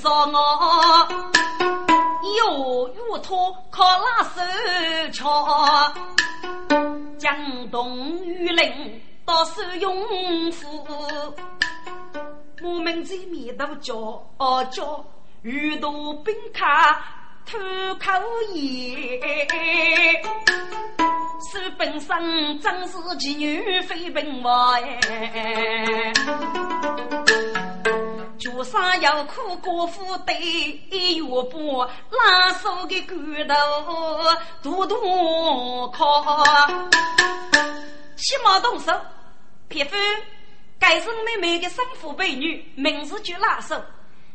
[0.02, 1.08] 说我
[2.38, 4.42] 有玉托靠拉手
[5.12, 5.94] 桥，
[7.18, 10.86] 江东雨林到手用夫，
[12.64, 14.24] 我们在面头叫
[14.72, 15.06] 叫
[15.44, 17.06] 玉兔兵卡
[17.46, 17.60] 偷
[18.00, 18.12] 口
[18.54, 20.24] 言，
[21.52, 24.82] 手本身真是妓女非本王
[28.44, 30.36] 就上要苦过夫对
[30.92, 33.16] 月半拉手的骨
[33.48, 33.56] 头，
[34.62, 36.68] 肚肚靠。
[38.18, 38.92] 起码动手，
[39.70, 39.96] 撇夫，
[40.78, 43.82] 该是妹妹的生父辈女，名字就拉手。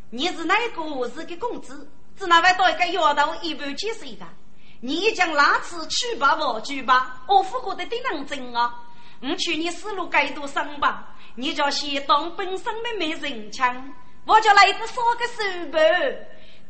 [0.09, 1.87] 你是哪个是个公子？
[2.18, 4.25] 只那位到一个丫头一般几岁的？
[4.81, 8.75] 你将拉次去吧，我去吧，我夫过得顶能真啊！
[9.21, 11.14] 我去你思路该多生吧。
[11.38, 15.81] 你叫先当本身的没人强，我叫来个少个手板，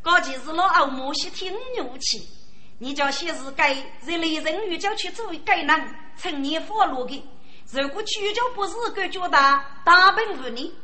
[0.02, 2.28] 高级是老欧某些听牛气。
[2.78, 3.72] 你叫先是该
[4.04, 7.26] 人类人鱼叫去做该难，趁年发落的。
[7.72, 10.74] 如果主角不是个觉大，大本无你。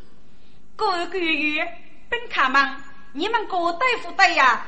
[0.75, 1.63] 各个月
[2.09, 2.83] 本卡们，
[3.13, 4.67] 你们各大夫对呀，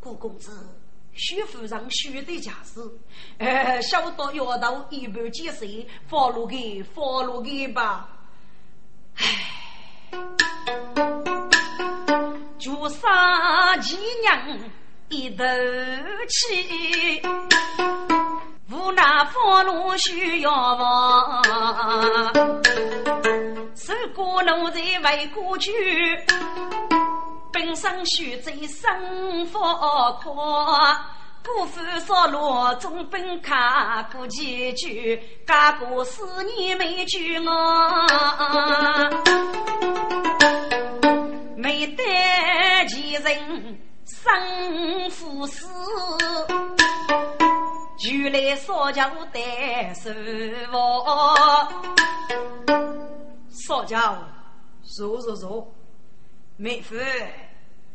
[0.00, 0.75] 顾公子。
[1.16, 2.80] 徐夫人徐的家事，
[3.38, 8.08] 呃，小到丫头一般几岁，发落给发落给吧。
[9.16, 9.24] 唉，
[12.58, 14.58] 就杀几娘
[15.08, 15.44] 一头
[16.28, 17.22] 气，
[18.70, 19.02] 无奈
[19.32, 21.42] 发落需要亡，
[23.74, 25.72] 受过奴才为过去。
[27.56, 29.58] 本身须在生活
[30.22, 30.34] 阔，
[31.42, 37.50] 姑父说罗中本卡过几句，家过四年没娶我，
[41.56, 42.04] 没得
[42.90, 45.66] 其人生父死，
[47.98, 50.10] 就来少家带手
[50.70, 51.72] 房。
[53.66, 54.14] 少家
[54.82, 55.66] 坐坐坐，
[56.56, 56.94] 妹夫，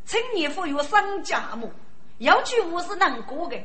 [0.05, 1.71] 青年富有生家母。
[2.19, 3.57] 要句话是难过的，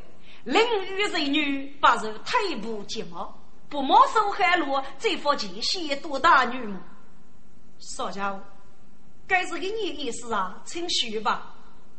[0.45, 3.39] 淋雨人女不受太不睫毛，
[3.69, 6.79] 不毛受海路，这副前线多大女母？
[7.79, 8.41] 少家伙，
[9.27, 11.53] 该是给你意思啊，请说吧。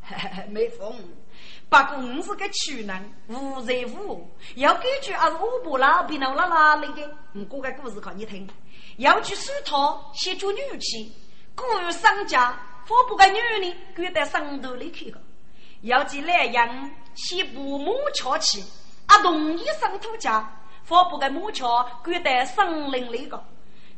[0.49, 0.95] 没风，
[1.69, 7.15] 不过你是个处男，无在无，要根据还是我不拉别闹拉拉来的。
[7.33, 8.49] 我讲个故事给你听，
[8.97, 11.11] 要去梳头，先做女婿，
[11.53, 12.57] 故有商家，
[12.89, 15.19] 我不个女人跪在上头里去个。
[15.81, 18.63] 要进莱阳，先布木桥去，
[19.07, 20.49] 阿同一上土家，
[20.83, 23.43] 放不个木桥，跪在森林里个。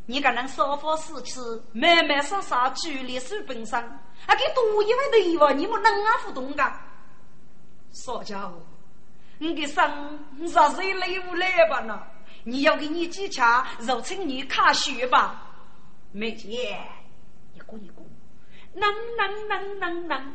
[0.06, 3.82] 你个能少发四次，慢慢上上距离手本上，
[4.26, 6.64] 啊，给多一万的话，你们能啊互动个？
[7.92, 8.60] 少家伙，
[9.38, 12.02] 你给生啥子礼物来吧呢？
[12.44, 13.46] 你要给你几钱，
[13.80, 15.46] 肉请你卡血吧。
[16.12, 16.52] 没钱，
[17.54, 18.04] 你过你过，
[18.74, 20.34] 能能能能能。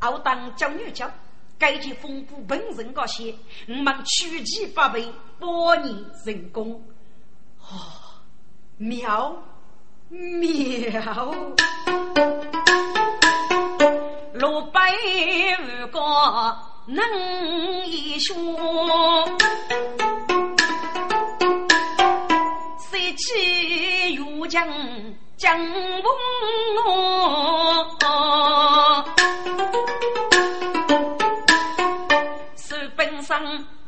[0.00, 1.10] 我当教女教，
[1.58, 3.34] 该件丰富本人个些，
[3.68, 5.46] 我们取其八倍，百
[5.82, 6.82] 年成功。
[7.60, 7.76] 哦，
[8.76, 9.42] 妙
[10.08, 10.46] 妙！
[14.34, 14.92] 六百
[15.62, 15.98] 五个
[16.86, 18.34] 能一说，
[22.90, 24.68] 谁去又将
[25.36, 26.16] 将我？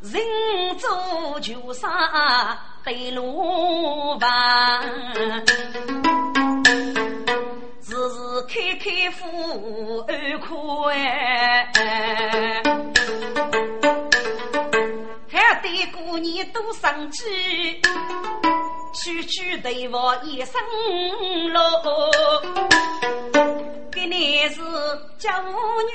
[0.00, 0.22] 人
[0.78, 1.90] 走就上
[2.84, 4.80] 对路旁，
[7.82, 9.24] 日日开开富
[10.06, 10.48] 二块，
[15.30, 17.80] 还得过年多生气，
[18.98, 20.60] 区区对我一生
[21.52, 21.60] 路。
[23.92, 24.60] 今年是
[25.18, 25.30] 九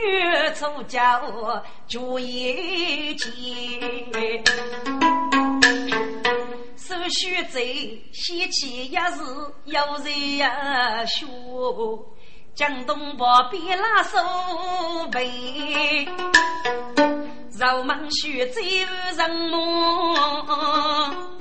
[0.05, 0.99] 月初九，
[1.85, 3.29] 九一节，
[6.77, 9.21] 手续最喜气也是
[9.65, 12.05] 有人呀说，
[12.55, 14.17] 江东宝边拉手
[15.11, 16.07] 背，
[17.59, 18.61] 肉忙须走
[19.17, 19.29] 人
[20.45, 21.37] 忙。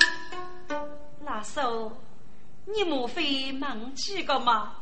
[1.25, 1.93] 拉手，
[2.67, 4.73] 你莫非忘记个吗？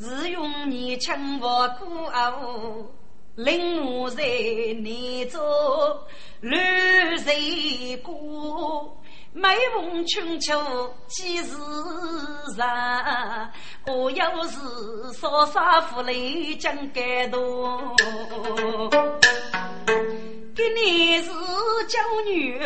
[0.00, 2.84] 是用你轻薄孤傲，
[3.36, 5.40] 令我在你中
[6.40, 9.00] 乱谁过？
[9.32, 11.56] 每逢春秋几时
[12.56, 13.52] 长？
[13.86, 14.58] 我要是
[15.12, 17.94] 少杀父泪将感动，
[20.56, 21.30] 给你是
[21.88, 22.60] 娇女。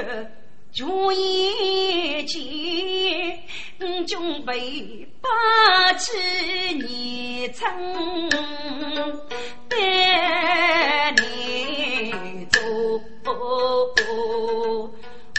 [0.78, 2.38] 朱一见，
[4.06, 6.16] 准备八旗
[6.74, 7.68] 年成，
[9.68, 12.60] 带你走。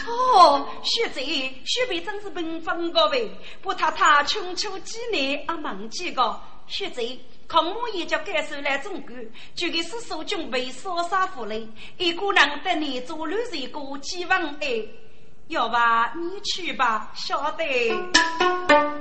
[0.06, 3.26] 哦，学贼，学辈真是奔放个呗，
[3.62, 6.38] 不太太春秋几年啊忘记个。
[6.66, 7.18] 学贼，
[7.48, 9.16] 抗我也叫感受来中国，
[9.54, 11.66] 就给是手准备烧杀俘虏，
[11.96, 14.84] 一个人等你做乱一个几万哎。
[15.50, 17.64] 要吧，你去吧，晓得。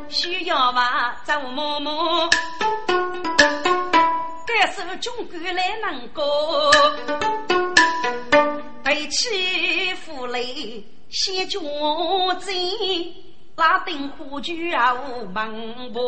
[0.10, 2.28] 需要吧，走某某。
[4.48, 6.72] 感受中国来能过，
[8.84, 11.60] 背起负累先脚
[12.40, 12.52] 走，
[13.56, 16.00] 拉丁虎踞无门步，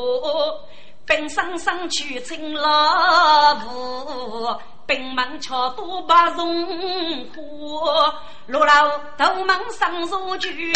[1.05, 4.59] 本身上去成老虎。
[4.91, 8.13] 兵门桥多把荣华，
[8.47, 10.73] 落楼头门上如菊，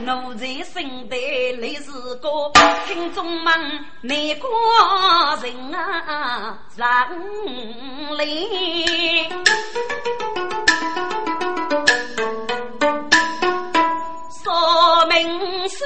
[0.00, 1.16] 奴才身带
[1.56, 2.28] 泪是歌，
[2.86, 3.54] 听中门
[4.02, 4.50] 难过
[5.42, 6.86] 人啊人
[8.18, 9.26] 泪，
[14.44, 15.78] 说明书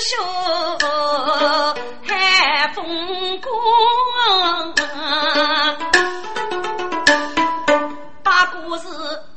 [0.00, 0.16] 修
[2.08, 3.48] 海风光。
[8.40, 8.86] 那故事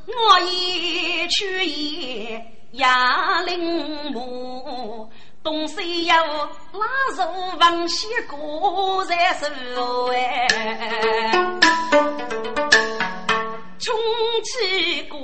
[0.06, 3.60] 我已出耶亚林
[4.12, 5.10] 木
[5.42, 6.86] 东西有拉
[7.18, 7.24] 手
[7.60, 9.46] 往西过在十
[10.14, 10.48] 哎
[13.80, 13.92] 穷
[14.44, 15.18] 七个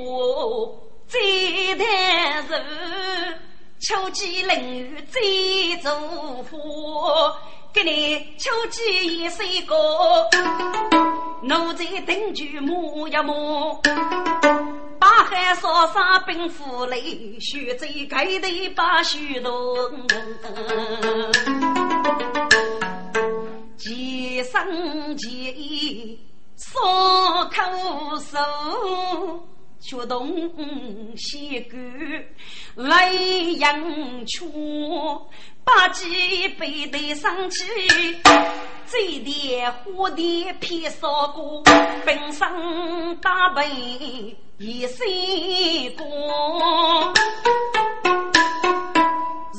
[1.07, 2.55] 最难受
[3.77, 5.91] 秋季淋雨最走
[6.49, 7.37] 火
[7.71, 10.27] 给你秋季一首果
[11.41, 13.79] 奴才等句磨呀磨。
[14.99, 19.53] 大海烧杀冰府雷，血贼盖头把血浓。
[23.77, 26.19] 几生几义
[26.55, 26.79] 少
[27.45, 29.47] 口手，
[29.79, 30.27] 却动
[31.15, 31.77] 血骨
[32.75, 34.49] 泪阳泉。
[35.67, 37.65] 把几杯对上去，
[38.85, 41.61] 醉的花的偏烧过，
[42.05, 42.47] 本身
[43.17, 44.35] 大杯。
[44.59, 47.13] 一岁过，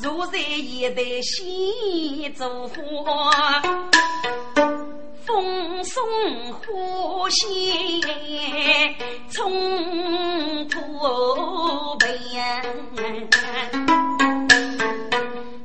[0.03, 3.31] 如在一代新烛火，
[5.25, 6.03] 风送
[6.51, 7.49] 花香，
[9.31, 12.61] 冲破边，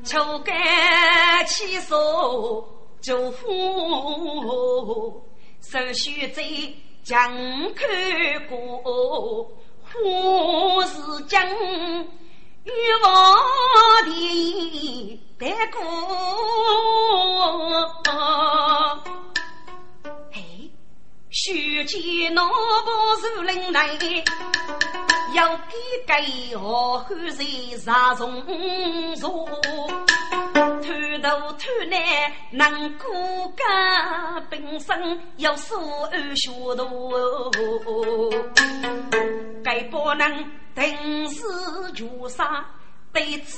[0.04, 0.54] 秋干
[1.46, 2.68] 起手
[3.00, 3.38] 就火，
[5.60, 6.42] 手续在。
[7.04, 7.30] 将
[7.74, 7.86] 看
[8.48, 9.52] 过，
[9.82, 11.46] 花是将
[12.64, 12.70] 欲
[13.02, 13.06] 望
[14.06, 15.78] 的得过。
[20.32, 20.40] 哎，
[21.28, 22.50] 须见那部
[23.20, 24.24] 树林内，
[25.34, 25.76] 要给
[26.06, 28.42] 给好汉人杀虫
[29.16, 29.43] 虫。
[31.64, 31.90] 贪头贪
[32.50, 33.08] 难能过
[33.56, 35.80] 家，本身要受
[36.12, 38.30] 安学徒，
[39.64, 40.28] 该不能
[40.74, 41.42] 定是
[41.94, 42.66] 绝杀，
[43.14, 43.56] 对只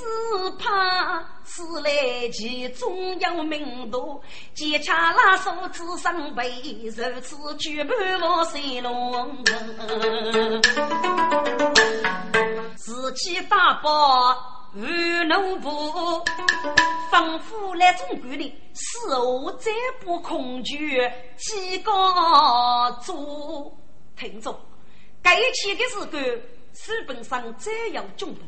[0.57, 1.91] 怕此来
[2.33, 4.23] 其中有名度，
[4.55, 6.49] 接洽拉手指身背，
[6.85, 7.93] 如此举步
[8.23, 9.45] 我水龙，
[12.77, 14.56] 自己大爆。
[14.75, 14.81] 无
[15.25, 16.25] 奴部，
[17.11, 21.01] 仿佛来中国的，死后再不恐惧，
[21.37, 21.93] 几个
[23.03, 23.75] 做
[24.19, 24.59] 听众。
[25.23, 26.07] 该起的时候，
[26.75, 28.39] 书本上再有中文，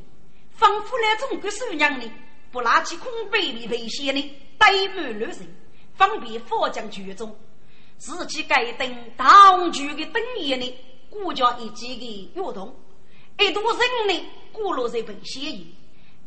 [0.50, 2.10] 仿佛来中国收养的，
[2.52, 4.20] 不拉起空杯里危险的，
[4.58, 5.56] 怠慢乱人，
[5.94, 7.34] 方便佛将剧中，
[7.96, 12.76] 自己该等当局的等言的，国家一级的运动，
[13.38, 15.74] 一度人呢，过落在危险里。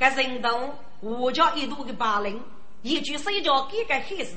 [0.01, 2.43] 该人头我家一度的霸凌，
[2.81, 4.31] 一句谁叫给个黑事，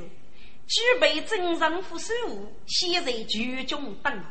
[0.66, 4.24] 举备真神府守护，现在居中等。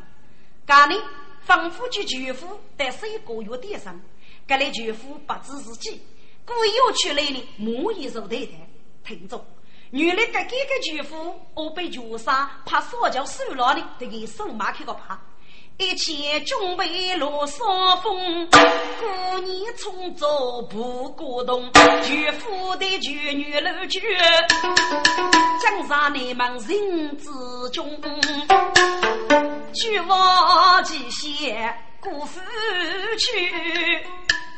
[0.67, 0.95] 家里
[1.41, 3.99] 仿佛就巨富在水果月点上，
[4.47, 5.99] 这里巨富不知自己，
[6.45, 8.53] 故意要去那里莫一手对待。
[9.03, 9.43] 听着，
[9.89, 15.19] 原来这几个巨富我被绝杀，怕烧焦手牢的，这个手马开个怕。
[15.77, 17.65] 一切准备落山
[18.03, 21.69] 峰，过年重走不过冬，
[22.03, 23.99] 绝夫的绝女老绝，
[25.61, 27.27] 江山你们人之
[27.71, 27.89] 中，
[29.73, 32.39] 绝望极限过夫
[33.17, 33.51] 去。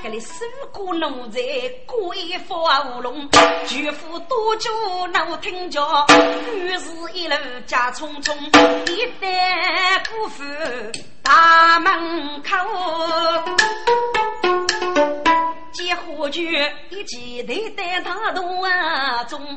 [0.06, 1.40] 这里守过奴才，
[1.88, 3.28] 过一发乌龙，
[3.66, 4.70] 绝夫多久
[5.12, 5.82] 能听着？
[6.54, 7.36] 于是一路
[7.66, 8.32] 驾匆匆，
[8.88, 10.44] 一旦过府
[11.24, 12.56] 大门口，
[15.72, 18.62] 接火炬一记得在大洞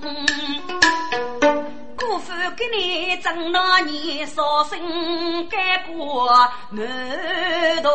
[0.00, 0.26] 中。
[1.98, 4.78] 姑父给你挣那年少生
[5.48, 5.58] 干
[5.92, 6.28] 过
[6.70, 6.86] 满
[7.82, 7.90] 洞，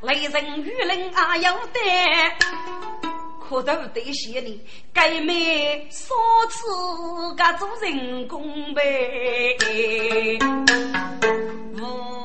[0.00, 1.78] 雷人雨人啊要得，
[3.46, 6.14] 可都得谢你，该没少
[6.48, 9.58] 次个做人工呗，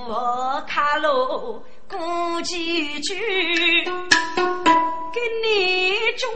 [0.07, 1.61] 我卡路
[1.91, 3.13] 过几句。
[5.13, 6.29] 给你中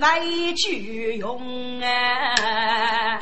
[0.00, 3.20] 委屈用啊，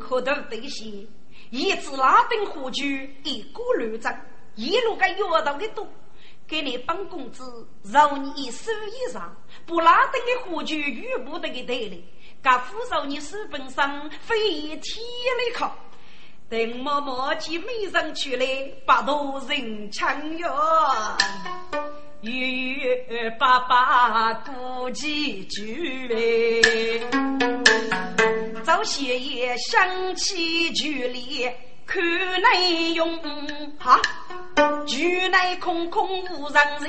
[0.00, 1.06] 可都得些，
[1.50, 4.12] 一支拉丁火炬，一锅乱账，
[4.56, 5.86] 一路个药到的多，
[6.48, 7.44] 给你本工资，
[7.84, 11.96] 让你一手以上，不拉丁的火炬，遇不得个带来，
[12.42, 15.78] 噶扶手你手本上非一天来靠，
[16.54, 18.46] 林默默见美人去来，
[18.86, 20.48] 把头人抢哟。
[22.20, 27.02] 月月爸爸过几句哎，
[28.62, 31.50] 早些也想起距离
[31.86, 32.02] 看
[32.42, 33.18] 内容
[33.78, 34.00] 哈。
[34.86, 36.88] 局内空空无人在，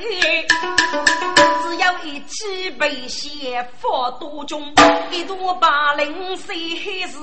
[1.64, 4.74] 只有一起被写佛多中，
[5.12, 7.20] 一朵八零岁黑子，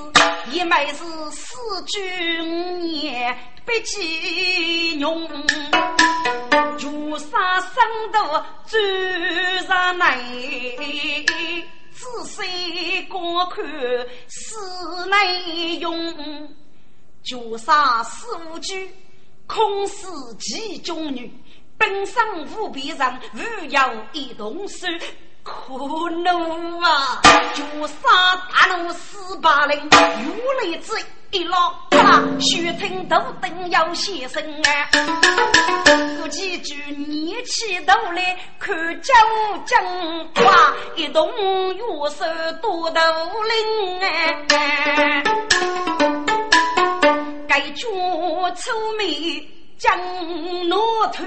[0.50, 1.56] 一枚是四
[2.42, 5.28] 五年不记用，
[6.78, 8.76] 朱砂生的朱
[9.66, 10.84] 砂内，
[11.92, 13.64] 仔细观看
[14.28, 14.56] 是
[15.08, 16.48] 内容，
[17.24, 18.94] 朱砂四五句。
[19.44, 20.06] 空是
[20.38, 21.30] 其中女，
[21.76, 22.24] 本身
[22.56, 23.80] 无别人，无有
[24.12, 24.86] 一动手，
[25.42, 27.20] 可怒啊！
[27.52, 29.78] 绝杀大怒四八零，
[30.24, 30.92] 如雷之
[31.32, 31.76] 一落，
[32.40, 34.88] 血听都等要先生啊！
[36.18, 39.12] 过几句年气都来，看酒
[39.66, 39.84] 讲
[40.46, 41.30] 话，一动
[41.74, 42.24] 右手
[42.62, 43.00] 多头
[43.42, 44.06] 领啊！
[47.52, 47.86] 该脚
[48.56, 49.46] 粗眉
[49.76, 49.94] 将
[50.70, 51.22] 罗头，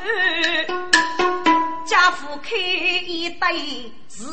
[1.86, 3.47] 家父开一对
[4.09, 4.26] 是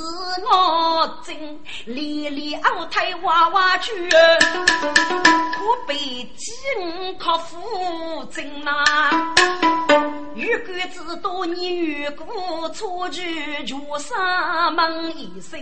[0.42, 1.36] 我真，
[1.84, 5.94] 连连后台娃娃去，可被
[6.34, 8.72] 金靠父真呐。
[10.34, 13.22] 玉官子多年遇过错举，
[13.66, 15.60] 绝上门一声。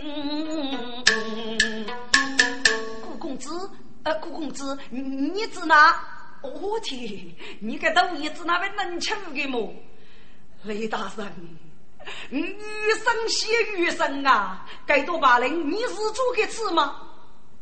[3.02, 3.68] 顾公子，
[4.04, 6.00] 呃，顾公子，你指哪？
[6.42, 7.34] 我天！
[7.60, 9.74] 你个大爷子那位能吃的么？
[10.64, 11.32] 雷大人，
[12.30, 12.42] 余
[13.02, 14.66] 生写余生啊！
[14.86, 17.08] 该多把人，你是做个次吗？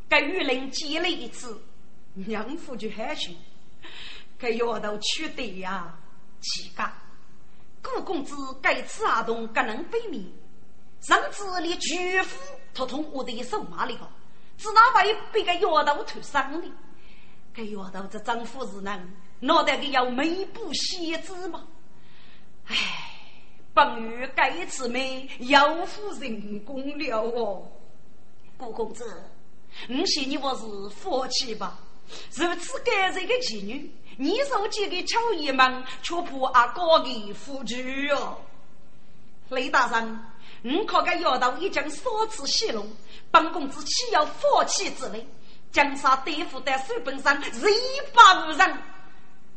[0.09, 1.61] 该玉林接了一次，
[2.14, 3.37] 娘夫就喊去。
[4.39, 5.97] 该丫头取得呀，
[6.41, 6.97] 气嘎！
[7.83, 10.24] 顾公子该此阿东不能背面，
[11.01, 12.41] 上次连巨夫
[12.74, 14.09] 都同我的手马里个，
[14.57, 16.68] 只哪位被个丫头脱伤的？
[17.59, 21.67] 哎哟，到这丈夫是人，脑袋里要眉不写字吗？
[22.67, 22.77] 唉，
[23.75, 27.67] 本月该次美，要付人工了哦。
[28.57, 29.25] 顾公子，
[29.89, 31.81] 你信你我是夫妻吧？
[32.33, 38.39] 如此感人的妓女，你受几个巧爷们，却不阿哥的夫君哦。
[39.49, 40.21] 雷大人，
[40.63, 42.89] 你可该要到一将少次戏弄，
[43.33, 45.27] 本公子岂有夫妻之类？
[45.71, 48.79] 江山对付在手本上是一发无人，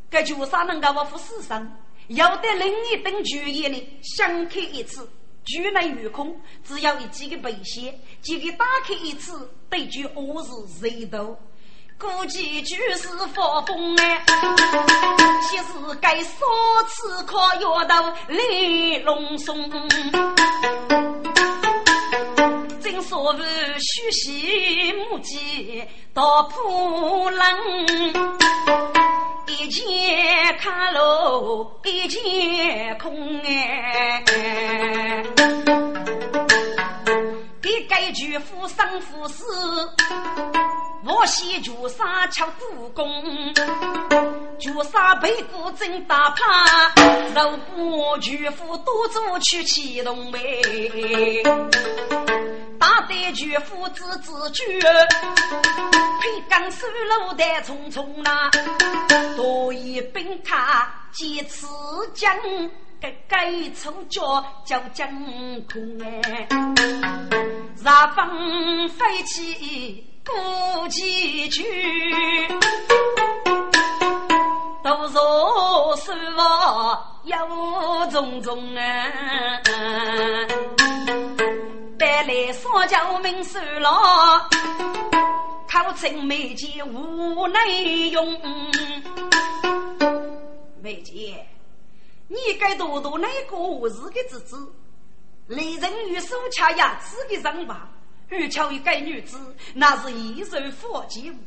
[0.09, 1.71] 该绝杀能够我负死生，
[2.09, 5.09] 要得另一等主意呢，相开一次，
[5.45, 10.51] 居能御空，只要一几个背血，几个打开一次，对局恶事
[10.81, 11.37] 谁都。
[11.97, 14.23] 估计就是发疯哎，
[15.47, 16.45] 其实该少
[16.87, 19.69] 次靠药到来隆松。
[22.91, 23.45] 正所谓
[23.79, 25.81] 虚席木鸡
[26.13, 27.47] 到破冷，
[29.47, 34.21] 一间看楼一间空哎。
[37.61, 39.45] 给该句夫生夫死，
[41.05, 43.05] 我先绝杀吃故宫，
[44.59, 46.91] 绝杀背骨真大怕，
[47.35, 50.39] 肉不巨夫多做去启动呗。
[52.79, 58.49] 大胆巨夫自自居，配钢手路带匆匆呐，
[59.37, 61.67] 多一兵卡几次
[62.15, 62.35] 将。
[63.01, 65.03] 该该丑角叫惊
[65.65, 66.47] 空哎，
[67.83, 71.63] 热风飞起过几句，
[74.83, 77.35] 都说是我有
[78.11, 79.11] 种种啊，
[81.97, 84.47] 带来双脚命受了，
[85.67, 88.39] 考证眉间无内容，
[90.83, 91.47] 眉间。
[92.31, 94.73] 你该多多那个我日的侄子，
[95.47, 97.89] 雷人与手掐牙齿的人吧？
[98.29, 99.37] 而巧一个女子，
[99.73, 101.37] 那是一手佛剑物，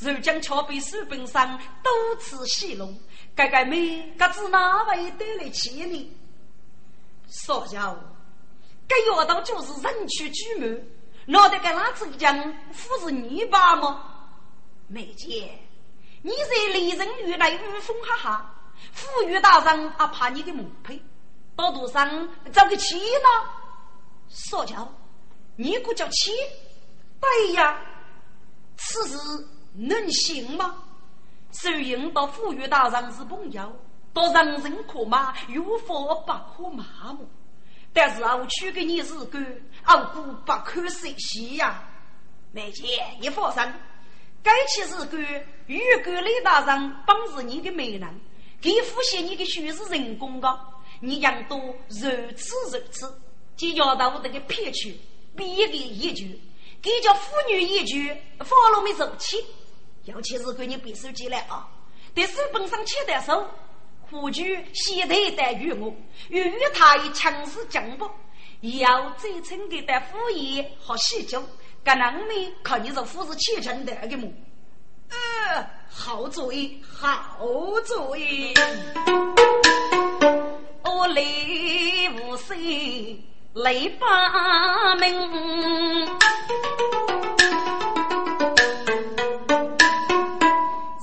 [0.00, 2.98] 如今却被书本上多次戏弄，
[3.36, 6.12] 该该美，该子哪位得来气呢？
[7.28, 7.96] 说家伙，
[8.88, 10.82] 该丫头就是人去举目，
[11.26, 14.26] 脑袋该哪子讲不是你爸吗？
[14.88, 15.56] 梅姐，
[16.22, 18.50] 你在雷人与来雨风哈哈。
[18.92, 21.00] 富裕大人啊，怕你的母配，
[21.56, 23.28] 到路上找个妻呢？
[24.28, 24.92] 说叫
[25.56, 26.32] 你可叫妻？
[27.20, 27.80] 对呀，
[28.76, 29.18] 此事
[29.74, 30.76] 能行吗？
[31.50, 33.76] 虽然到富裕大人是朋友，
[34.12, 35.94] 到人人可骂，有法
[36.26, 37.26] 不可骂我。
[37.92, 39.38] 但是啊，我娶给你是个
[39.84, 41.82] 傲骨不可舍弃呀。
[42.50, 42.86] 梅姐，
[43.20, 43.62] 你放心，
[44.42, 45.18] 该去是个
[45.66, 48.20] 玉官李大人，本是你的美人。
[48.64, 50.58] 给付些你的血是人工的，
[50.98, 53.20] 你养多如此如此，
[53.58, 54.98] 就要到我这个骗去，
[55.36, 56.40] 别的一句，
[56.80, 58.08] 给叫妇女一句，
[58.38, 59.36] 发了没受气，
[60.04, 61.68] 尤其是给你别手机来啊，
[62.16, 63.46] 在书本上写的手，
[64.10, 65.94] 或许现代的与我，
[66.30, 68.10] 与与他以强势进步，
[68.62, 71.44] 要再称给的敷衍和细酒，
[71.84, 74.32] 可能呢，看你是富士七成的个么？
[75.10, 77.08] 呃，好主意，好
[77.86, 78.52] 主意。
[80.82, 81.22] 我来
[82.20, 82.56] 无声
[83.54, 86.08] 来把门，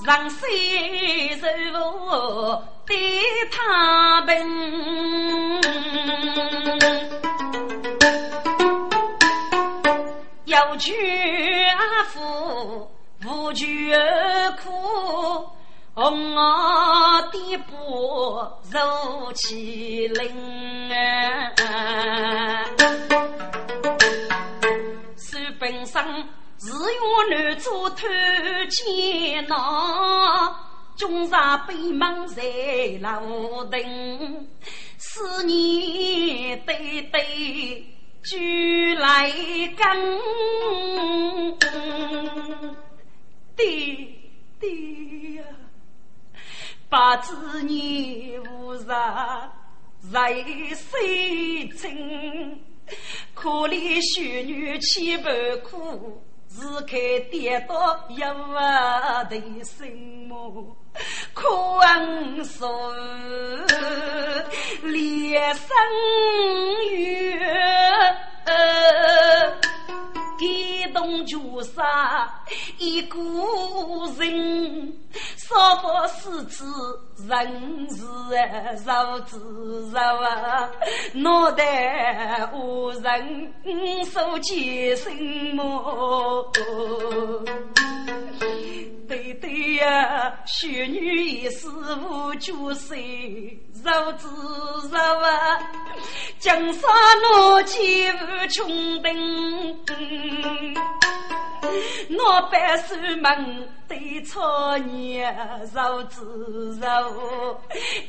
[0.04, 2.96] 让谁受对
[3.50, 4.46] 他奔？
[10.44, 10.94] 要去
[11.70, 12.91] 阿父。
[13.24, 13.92] 无惧
[14.62, 14.70] 苦，
[15.94, 17.74] 红袄的布
[18.70, 20.28] 如其灵。
[25.16, 26.04] 书本上
[26.56, 27.00] 自有
[27.30, 28.08] 男主偷
[28.70, 30.56] 钱囊，
[30.96, 31.30] 终日
[31.68, 32.42] 被忙在
[33.00, 34.48] 楼顶，
[34.98, 37.86] 思念对对
[38.24, 39.30] 聚来
[39.76, 40.20] 更。
[43.56, 44.08] 爹
[44.58, 45.44] 爹呀，
[46.88, 49.52] 八字年无啥
[50.12, 50.32] 在
[50.74, 52.60] 水清，
[53.34, 56.98] 可怜秀女千般苦，只看
[57.30, 60.76] 跌倒一万的心魔，
[61.34, 61.48] 可
[61.78, 62.94] 恩说
[64.82, 65.66] 连生
[66.90, 68.16] 缘。
[70.42, 72.42] 感动就杀
[72.78, 73.16] 一个
[74.18, 74.92] 人，
[75.36, 76.64] 少不死子
[77.28, 80.68] 人是受自受啊，
[81.14, 85.08] 脑袋无人受尽什
[85.54, 86.52] 么？
[90.44, 92.94] 对对呀，秀女一世无绝色，
[93.82, 94.28] 受自
[94.88, 95.58] 受啊，
[96.38, 96.90] 江山
[97.22, 99.14] 落尽无穷等。
[102.10, 105.34] 我百岁门对草年
[105.72, 107.60] 受自受，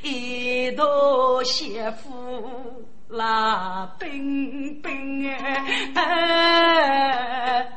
[0.01, 5.29] 一道媳妇拉冰冰
[5.95, 7.69] 哎。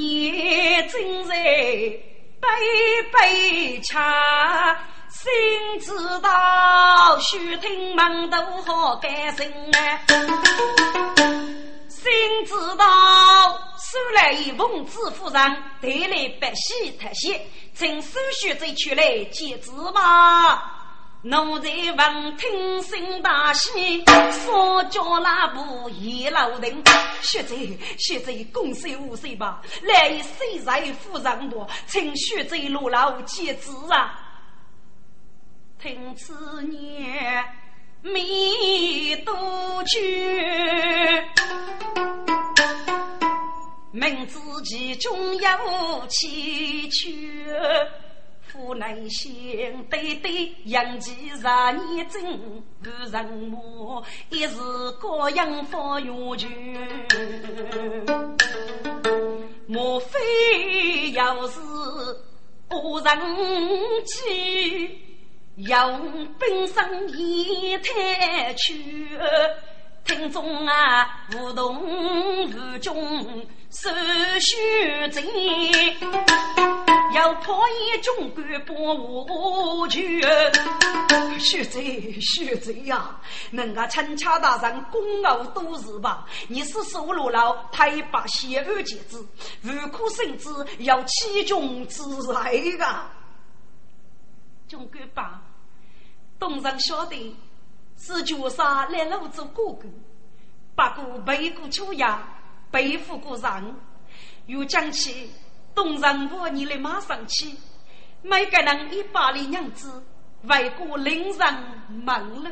[0.00, 2.00] 年正在杯
[3.12, 4.76] 杯茶。
[5.10, 5.30] 心
[5.80, 10.00] 知道，须听门都好改心啊！
[11.88, 12.86] 心知道，
[13.76, 17.38] 收来一封支付上，带来百喜特喜，
[17.74, 20.79] 请手续再出来接旨吧。
[21.22, 26.82] 奴才闻听心大喜，双脚拉步一路停。
[27.20, 27.54] 学者
[27.98, 29.60] 学者，恭喜无岁吧！
[29.82, 34.18] 来岁在夫人多，请学者落楼接旨啊！
[35.78, 36.34] 听此
[36.68, 37.44] 言，
[38.00, 41.22] 迷多句，
[43.92, 47.88] 明知其中有崎岖，
[48.52, 52.20] 父内心对对养其十年真
[52.82, 54.56] 不人母，一时
[55.00, 56.48] 高阳发冤屈，
[59.66, 61.60] 莫非又是
[62.70, 63.16] 恶人
[64.04, 64.98] 妻？
[65.56, 69.08] 用本身一太去，
[70.04, 73.88] 听众啊，无动无中手
[74.40, 74.56] 续
[75.12, 75.22] 正，
[77.12, 80.22] 要破一中官保我去。
[81.38, 83.18] 学贼学贼呀！
[83.50, 86.26] 人家陈家大人功劳多是吧？
[86.48, 89.16] 你是收罗老太把邪恶节制，
[89.62, 90.48] 无苦甚至
[90.80, 92.02] 要其中之
[92.32, 93.10] 来啊！
[94.68, 95.42] 中官吧。
[96.38, 97.36] 东人晓得
[97.98, 99.88] 是绝杀来路做哥哥，
[100.76, 102.22] 不过背过秋呀，
[102.70, 103.74] 背负过人，
[104.46, 105.30] 又讲起
[105.74, 107.54] 东人婆你来马上去，
[108.22, 110.02] 每个人一把的娘子
[110.42, 111.54] 为过令人
[112.04, 112.50] 忙了，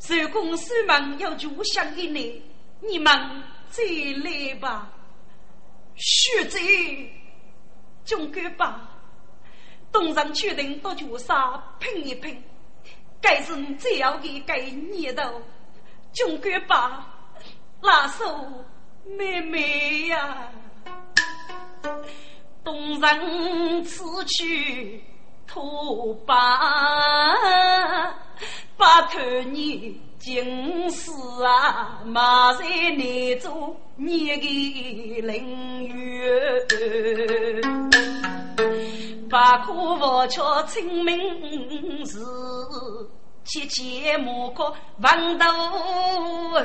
[0.00, 2.42] 手工手忙要就想一你，
[2.80, 3.12] 你们
[3.70, 3.82] 再
[4.24, 4.88] 来吧，
[5.96, 6.58] 学者
[8.04, 8.88] 中哥吧，
[9.92, 12.42] 东人决定到绝杀拼一拼。
[13.20, 15.42] 该是最要的该念头，
[16.12, 17.14] 中国吧。
[17.80, 18.64] 拉手
[19.04, 20.50] 妹妹呀，
[22.68, 25.02] 东人此去
[25.46, 26.36] 托把，
[28.76, 29.18] 把头
[29.50, 31.10] 你今世
[31.42, 35.96] 啊，马在内做你的邻居，
[39.30, 42.18] 把可我却清明时。
[43.44, 46.60] 切切莫可望到后